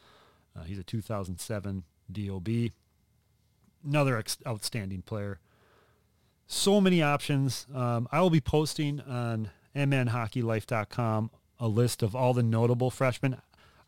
Uh, 0.58 0.64
he's 0.64 0.80
a 0.80 0.84
2007 0.84 1.84
DOB. 2.12 2.50
Another 3.86 4.18
ex- 4.18 4.38
outstanding 4.48 5.02
player 5.02 5.40
so 6.48 6.80
many 6.80 7.02
options. 7.02 7.68
Um, 7.74 8.08
I 8.12 8.22
will 8.22 8.30
be 8.30 8.42
posting 8.42 9.02
on 9.02 9.52
mnhockeylife.com 9.76 11.30
a 11.60 11.68
list 11.68 12.04
of 12.04 12.16
all 12.16 12.34
the 12.34 12.44
notable 12.44 12.90
freshmen. 12.90 13.38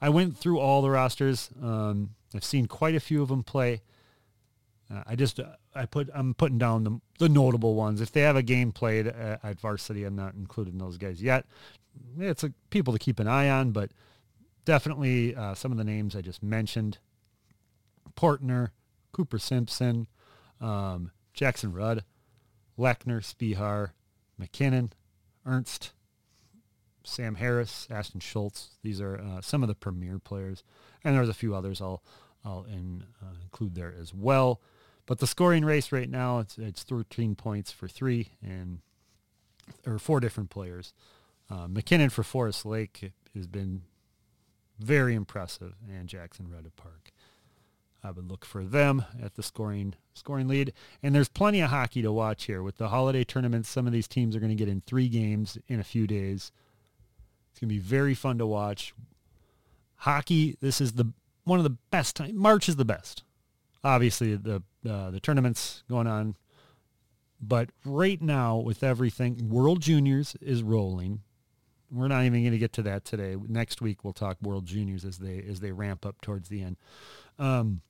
I 0.01 0.09
went 0.09 0.37
through 0.37 0.59
all 0.59 0.81
the 0.81 0.89
rosters. 0.89 1.49
Um, 1.61 2.11
I've 2.33 2.43
seen 2.43 2.67
quite 2.67 2.95
a 2.95 2.99
few 2.99 3.21
of 3.21 3.29
them 3.29 3.43
play. 3.43 3.81
Uh, 4.91 5.03
I 5.05 5.15
just 5.15 5.39
I 5.75 5.85
put 5.85 6.09
I'm 6.13 6.33
putting 6.33 6.57
down 6.57 6.83
the 6.83 6.99
the 7.19 7.29
notable 7.29 7.75
ones. 7.75 8.01
If 8.01 8.11
they 8.11 8.21
have 8.21 8.35
a 8.35 8.43
game 8.43 8.71
played 8.71 9.07
at, 9.07 9.39
at 9.43 9.59
varsity, 9.59 10.03
I'm 10.03 10.15
not 10.15 10.33
including 10.33 10.77
those 10.77 10.97
guys 10.97 11.21
yet. 11.21 11.45
It's 12.17 12.43
a, 12.43 12.53
people 12.69 12.93
to 12.93 12.99
keep 12.99 13.19
an 13.19 13.27
eye 13.27 13.49
on, 13.49 13.71
but 13.71 13.91
definitely 14.65 15.35
uh, 15.35 15.53
some 15.53 15.71
of 15.71 15.77
the 15.77 15.83
names 15.83 16.15
I 16.15 16.21
just 16.21 16.41
mentioned: 16.41 16.97
Portner, 18.15 18.69
Cooper 19.11 19.39
Simpson, 19.39 20.07
um, 20.61 21.11
Jackson 21.33 21.73
Rudd. 21.73 22.03
Lechner, 22.79 23.21
Spehar, 23.21 23.91
McKinnon, 24.41 24.91
Ernst, 25.45 25.91
Sam 27.09 27.35
Harris, 27.35 27.87
Ashton 27.89 28.19
Schultz. 28.19 28.71
These 28.83 29.01
are 29.01 29.17
uh, 29.17 29.41
some 29.41 29.63
of 29.63 29.69
the 29.69 29.75
premier 29.75 30.19
players, 30.19 30.63
and 31.03 31.15
there's 31.15 31.29
a 31.29 31.33
few 31.33 31.55
others 31.55 31.81
I'll 31.81 32.03
I'll 32.45 32.65
in, 32.71 33.03
uh, 33.21 33.35
include 33.43 33.75
there 33.75 33.93
as 33.99 34.13
well. 34.13 34.61
But 35.05 35.19
the 35.19 35.27
scoring 35.27 35.65
race 35.65 35.91
right 35.91 36.09
now 36.09 36.39
it's 36.39 36.57
it's 36.57 36.83
13 36.83 37.35
points 37.35 37.71
for 37.71 37.87
three 37.87 38.29
and 38.41 38.79
or 39.85 39.99
four 39.99 40.19
different 40.19 40.49
players. 40.49 40.93
Uh, 41.49 41.67
McKinnon 41.67 42.11
for 42.11 42.23
Forest 42.23 42.65
Lake 42.65 43.11
has 43.35 43.47
been 43.47 43.81
very 44.77 45.15
impressive, 45.15 45.73
and 45.89 46.07
Jackson 46.07 46.49
Rudd 46.49 46.71
Park. 46.75 47.11
I 48.03 48.11
would 48.11 48.29
look 48.29 48.45
for 48.45 48.63
them 48.63 49.03
at 49.21 49.35
the 49.35 49.43
scoring 49.43 49.95
scoring 50.13 50.47
lead. 50.47 50.73
And 51.03 51.13
there's 51.13 51.27
plenty 51.27 51.61
of 51.61 51.69
hockey 51.69 52.01
to 52.01 52.11
watch 52.11 52.45
here 52.45 52.63
with 52.63 52.77
the 52.77 52.89
holiday 52.89 53.23
tournaments. 53.23 53.69
Some 53.69 53.87
of 53.87 53.93
these 53.93 54.07
teams 54.07 54.35
are 54.35 54.39
going 54.39 54.51
to 54.51 54.55
get 54.55 54.69
in 54.69 54.81
three 54.81 55.09
games 55.09 55.57
in 55.67 55.79
a 55.79 55.83
few 55.83 56.07
days. 56.07 56.51
It's 57.59 57.65
going 57.65 57.77
to 57.77 57.83
be 57.83 57.89
very 57.89 58.13
fun 58.13 58.37
to 58.37 58.45
watch. 58.45 58.93
Hockey, 59.97 60.55
this 60.61 60.79
is 60.79 60.93
the 60.93 61.11
one 61.43 61.59
of 61.59 61.65
the 61.65 61.75
best 61.91 62.15
time. 62.15 62.37
March 62.37 62.69
is 62.69 62.77
the 62.77 62.85
best. 62.85 63.23
Obviously, 63.83 64.37
the 64.37 64.63
uh, 64.89 65.11
the 65.11 65.19
tournaments 65.19 65.83
going 65.89 66.07
on, 66.07 66.37
but 67.41 67.71
right 67.83 68.21
now 68.21 68.55
with 68.55 68.81
everything, 68.81 69.49
World 69.49 69.81
Juniors 69.81 70.37
is 70.39 70.63
rolling. 70.63 71.19
we're 71.91 72.07
not 72.07 72.23
even 72.23 72.43
going 72.43 72.53
to 72.53 72.57
get 72.57 72.71
to 72.73 72.81
that 72.83 73.03
today. 73.03 73.35
Next 73.49 73.81
week 73.81 74.05
we'll 74.05 74.13
talk 74.13 74.37
World 74.41 74.65
Juniors 74.65 75.03
as 75.03 75.17
they 75.17 75.43
as 75.45 75.59
they 75.59 75.73
ramp 75.73 76.05
up 76.05 76.21
towards 76.21 76.47
the 76.47 76.61
end. 76.61 76.77
Um, 77.37 77.81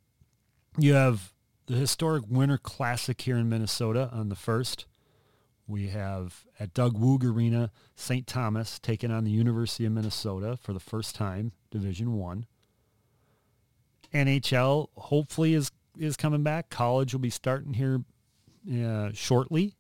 you 0.79 0.95
have 0.95 1.31
the 1.67 1.75
historic 1.75 2.23
Winter 2.27 2.57
Classic 2.57 3.21
here 3.21 3.37
in 3.37 3.49
Minnesota 3.49 4.09
on 4.11 4.29
the 4.29 4.35
first. 4.35 4.87
We 5.69 5.89
have 5.89 6.45
at 6.59 6.73
Doug 6.73 6.99
Woog 6.99 7.23
Arena, 7.23 7.71
St. 7.95 8.25
Thomas 8.25 8.79
taking 8.79 9.11
on 9.11 9.23
the 9.23 9.29
University 9.29 9.85
of 9.85 9.91
Minnesota 9.91 10.57
for 10.57 10.73
the 10.73 10.79
first 10.79 11.13
time, 11.13 11.51
Division 11.69 12.13
One. 12.13 12.47
NHL 14.11 14.87
hopefully 14.97 15.53
is 15.53 15.71
is 15.99 16.17
coming 16.17 16.41
back. 16.41 16.71
College 16.71 17.13
will 17.13 17.19
be 17.19 17.29
starting 17.29 17.75
here 17.75 18.01
uh, 18.83 19.11
shortly. 19.13 19.75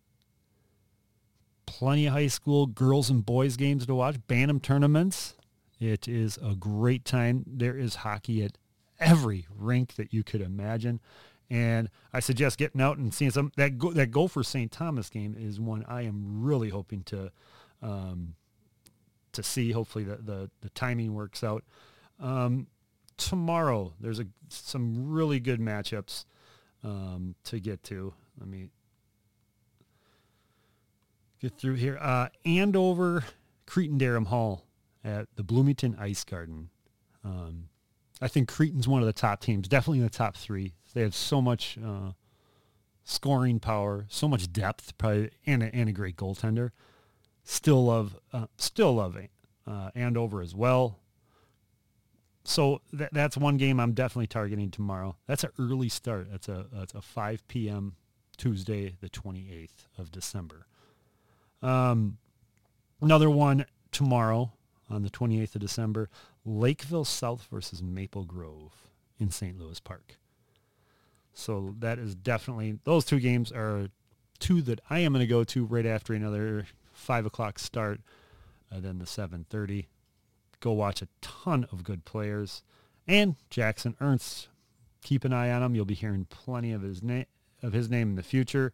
Plenty 1.65 2.05
of 2.05 2.13
high 2.13 2.27
school 2.27 2.67
girls 2.67 3.09
and 3.09 3.25
boys 3.25 3.57
games 3.57 3.87
to 3.87 3.95
watch. 3.95 4.17
Bantam 4.27 4.59
tournaments. 4.59 5.35
It 5.79 6.07
is 6.07 6.37
a 6.37 6.55
great 6.55 7.03
time. 7.03 7.45
There 7.47 7.75
is 7.75 7.95
hockey 7.95 8.43
at 8.43 8.59
every 8.99 9.47
rink 9.57 9.95
that 9.95 10.13
you 10.13 10.23
could 10.23 10.41
imagine. 10.41 10.99
And 11.49 11.89
I 12.13 12.19
suggest 12.19 12.57
getting 12.59 12.79
out 12.81 12.97
and 12.97 13.13
seeing 13.13 13.31
some 13.31 13.51
that 13.57 13.77
go, 13.77 13.91
that 13.93 14.11
Gopher 14.11 14.43
St. 14.43 14.71
Thomas 14.71 15.09
game 15.09 15.35
is 15.37 15.59
one 15.59 15.83
I 15.87 16.03
am 16.03 16.43
really 16.43 16.69
hoping 16.69 17.03
to 17.05 17.31
um, 17.81 18.35
to 19.31 19.41
see. 19.41 19.71
Hopefully 19.71 20.03
the, 20.03 20.17
the, 20.17 20.49
the 20.61 20.69
timing 20.69 21.15
works 21.15 21.43
out. 21.43 21.63
Um, 22.19 22.67
tomorrow 23.17 23.93
there's 23.99 24.19
a 24.19 24.25
some 24.49 25.11
really 25.11 25.39
good 25.39 25.59
matchups 25.59 26.25
um, 26.83 27.35
to 27.45 27.59
get 27.59 27.83
to. 27.83 28.13
Let 28.39 28.47
me 28.47 28.69
get 31.41 31.57
through 31.57 31.75
here. 31.75 31.97
Uh, 31.99 32.29
Andover, 32.45 33.25
Cretin-Derham 33.65 34.25
Hall 34.25 34.65
at 35.03 35.27
the 35.35 35.43
Bloomington 35.43 35.95
Ice 35.99 36.23
Garden. 36.23 36.69
Um, 37.23 37.69
I 38.21 38.27
think 38.27 38.49
Cretin's 38.49 38.87
one 38.87 39.01
of 39.01 39.07
the 39.07 39.13
top 39.13 39.41
teams, 39.41 39.67
definitely 39.67 39.99
in 39.99 40.03
the 40.03 40.09
top 40.09 40.35
three. 40.35 40.73
They 40.93 41.01
have 41.01 41.15
so 41.15 41.41
much 41.41 41.77
uh, 41.83 42.11
scoring 43.03 43.59
power, 43.59 44.05
so 44.09 44.27
much 44.27 44.51
depth, 44.51 44.97
probably, 44.97 45.31
and 45.45 45.63
a, 45.63 45.73
and 45.75 45.89
a 45.89 45.91
great 45.91 46.15
goaltender. 46.15 46.71
Still 47.43 47.85
love, 47.85 48.19
uh, 48.33 48.47
still 48.57 48.95
love 48.95 49.17
uh, 49.67 49.89
Andover 49.95 50.41
as 50.41 50.55
well. 50.55 50.99
So 52.43 52.81
that, 52.93 53.13
that's 53.13 53.37
one 53.37 53.57
game 53.57 53.79
I'm 53.79 53.93
definitely 53.93 54.27
targeting 54.27 54.71
tomorrow. 54.71 55.15
That's 55.27 55.43
an 55.43 55.51
early 55.59 55.89
start. 55.89 56.29
That's 56.31 56.47
a 56.47 56.65
that's 56.71 56.93
a 56.93 57.01
5 57.01 57.47
p.m. 57.47 57.95
Tuesday, 58.37 58.95
the 59.01 59.09
28th 59.09 59.85
of 59.97 60.11
December. 60.11 60.65
Um, 61.61 62.17
another 63.01 63.29
one 63.29 63.65
tomorrow 63.91 64.53
on 64.89 65.03
the 65.03 65.09
28th 65.09 65.55
of 65.55 65.61
December, 65.61 66.09
Lakeville 66.45 67.05
South 67.05 67.45
versus 67.51 67.83
Maple 67.83 68.23
Grove 68.23 68.87
in 69.19 69.29
St. 69.29 69.59
Louis 69.59 69.79
Park. 69.79 70.18
So 71.33 71.75
that 71.79 71.99
is 71.99 72.15
definitely, 72.15 72.79
those 72.83 73.05
two 73.05 73.19
games 73.19 73.51
are 73.51 73.87
two 74.39 74.61
that 74.63 74.81
I 74.89 74.99
am 74.99 75.13
going 75.13 75.23
to 75.23 75.27
go 75.27 75.43
to 75.43 75.65
right 75.65 75.85
after 75.85 76.13
another 76.13 76.65
5 76.93 77.25
o'clock 77.25 77.59
start, 77.59 78.01
uh, 78.71 78.79
then 78.79 78.99
the 78.99 79.05
7.30. 79.05 79.85
Go 80.59 80.71
watch 80.71 81.01
a 81.01 81.07
ton 81.21 81.65
of 81.71 81.83
good 81.83 82.05
players. 82.05 82.63
And 83.07 83.35
Jackson 83.49 83.95
Ernst, 84.01 84.49
keep 85.01 85.23
an 85.23 85.33
eye 85.33 85.51
on 85.51 85.63
him. 85.63 85.75
You'll 85.75 85.85
be 85.85 85.93
hearing 85.93 86.25
plenty 86.29 86.71
of 86.71 86.81
his, 86.81 87.01
name 87.01 87.25
of 87.63 87.73
his 87.73 87.89
name 87.89 88.09
in 88.09 88.15
the 88.15 88.23
future. 88.23 88.73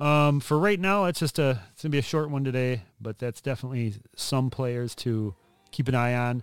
Um, 0.00 0.40
for 0.40 0.58
right 0.58 0.80
now, 0.80 1.04
it's 1.04 1.20
just 1.20 1.38
a 1.38 1.62
it's 1.72 1.82
gonna 1.82 1.92
be 1.92 1.98
a 1.98 2.02
short 2.02 2.28
one 2.28 2.42
today, 2.42 2.82
but 3.00 3.18
that's 3.18 3.40
definitely 3.40 3.94
some 4.16 4.50
players 4.50 4.94
to 4.96 5.34
keep 5.70 5.88
an 5.88 5.94
eye 5.94 6.14
on. 6.14 6.42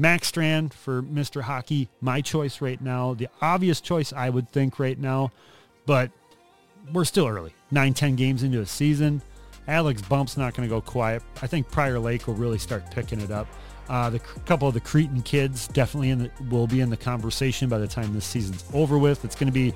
Max 0.00 0.28
Strand 0.28 0.72
for 0.72 1.02
Mr. 1.02 1.42
Hockey, 1.42 1.86
my 2.00 2.22
choice 2.22 2.62
right 2.62 2.80
now. 2.80 3.12
The 3.12 3.28
obvious 3.42 3.82
choice 3.82 4.14
I 4.14 4.30
would 4.30 4.50
think 4.50 4.78
right 4.78 4.98
now, 4.98 5.30
but 5.84 6.10
we're 6.94 7.04
still 7.04 7.26
early. 7.26 7.52
Nine, 7.70 7.92
ten 7.92 8.16
games 8.16 8.42
into 8.42 8.62
a 8.62 8.66
season. 8.66 9.20
Alex 9.68 10.00
Bump's 10.00 10.38
not 10.38 10.54
going 10.54 10.66
to 10.66 10.74
go 10.74 10.80
quiet. 10.80 11.22
I 11.42 11.46
think 11.46 11.70
Prior 11.70 11.98
Lake 11.98 12.26
will 12.26 12.34
really 12.34 12.56
start 12.56 12.90
picking 12.90 13.20
it 13.20 13.30
up. 13.30 13.46
Uh, 13.90 14.08
the 14.08 14.20
couple 14.20 14.66
of 14.66 14.72
the 14.72 14.80
Cretin 14.80 15.20
kids 15.20 15.68
definitely 15.68 16.14
the, 16.14 16.30
will 16.48 16.66
be 16.66 16.80
in 16.80 16.88
the 16.88 16.96
conversation 16.96 17.68
by 17.68 17.76
the 17.76 17.86
time 17.86 18.14
this 18.14 18.24
season's 18.24 18.64
over 18.72 18.96
with. 18.96 19.22
It's 19.22 19.36
going 19.36 19.48
to 19.48 19.52
be 19.52 19.74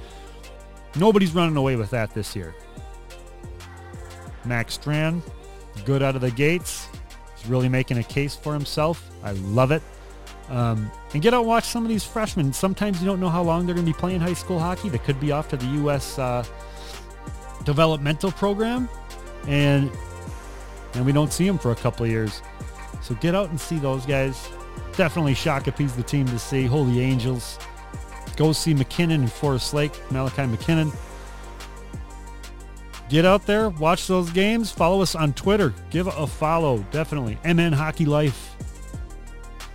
nobody's 0.96 1.34
running 1.34 1.58
away 1.58 1.76
with 1.76 1.90
that 1.90 2.14
this 2.14 2.34
year. 2.34 2.54
Max 4.46 4.72
Strand, 4.72 5.20
good 5.84 6.02
out 6.02 6.14
of 6.14 6.22
the 6.22 6.30
gates. 6.30 6.88
He's 7.37 7.46
really 7.46 7.68
making 7.68 7.98
a 7.98 8.04
case 8.04 8.34
for 8.34 8.54
himself. 8.54 9.10
I 9.22 9.32
love 9.32 9.70
it. 9.70 9.82
Um, 10.48 10.90
and 11.12 11.22
get 11.22 11.33
out 11.33 11.40
and 11.40 11.48
watch 11.48 11.64
some 11.64 11.85
of 11.85 11.88
these 11.88 12.04
freshmen. 12.04 12.52
Sometimes 12.52 13.00
you 13.00 13.07
don't 13.07 13.20
know 13.20 13.30
how 13.30 13.42
long 13.42 13.66
they're 13.66 13.74
going 13.74 13.87
to 13.87 13.92
be 13.92 13.98
playing 13.98 14.20
high 14.20 14.35
school 14.35 14.59
hockey. 14.59 14.88
They 14.88 14.98
could 14.98 15.18
be 15.18 15.33
off 15.33 15.48
to 15.48 15.57
the 15.57 15.66
U.S. 15.66 16.18
Uh, 16.18 16.44
developmental 17.64 18.30
program, 18.33 18.88
and 19.46 19.90
and 20.94 21.07
we 21.07 21.12
don't 21.12 21.33
see 21.33 21.46
them 21.46 21.59
for 21.59 21.72
a 21.72 21.76
couple 21.76 22.04
of 22.04 22.11
years. 22.11 22.42
So 23.02 23.14
get 23.16 23.35
out 23.35 23.50
and 23.50 23.61
see 23.61 23.78
those 23.78 24.04
guys. 24.07 24.48
Definitely 24.96 25.35
Shakopee's 25.35 25.96
the 25.96 26.02
team 26.02 26.26
to 26.26 26.38
see. 26.38 26.66
Holy 26.66 27.00
Angels. 27.00 27.59
Go 28.37 28.52
see 28.52 28.74
McKinnon 28.74 29.14
and 29.14 29.33
Forest 29.33 29.74
Lake. 29.74 29.92
Malachi 30.11 30.42
McKinnon 30.42 30.94
get 33.09 33.24
out 33.24 33.46
there, 33.46 33.70
watch 33.70 34.07
those 34.07 34.30
games, 34.30 34.70
follow 34.72 35.00
us 35.00 35.14
on 35.14 35.33
Twitter, 35.35 35.72
give 35.90 36.07
a 36.07 36.26
follow, 36.26 36.78
definitely. 36.90 37.38
MN 37.44 37.72
Hockey 37.72 38.07
Life. 38.07 38.54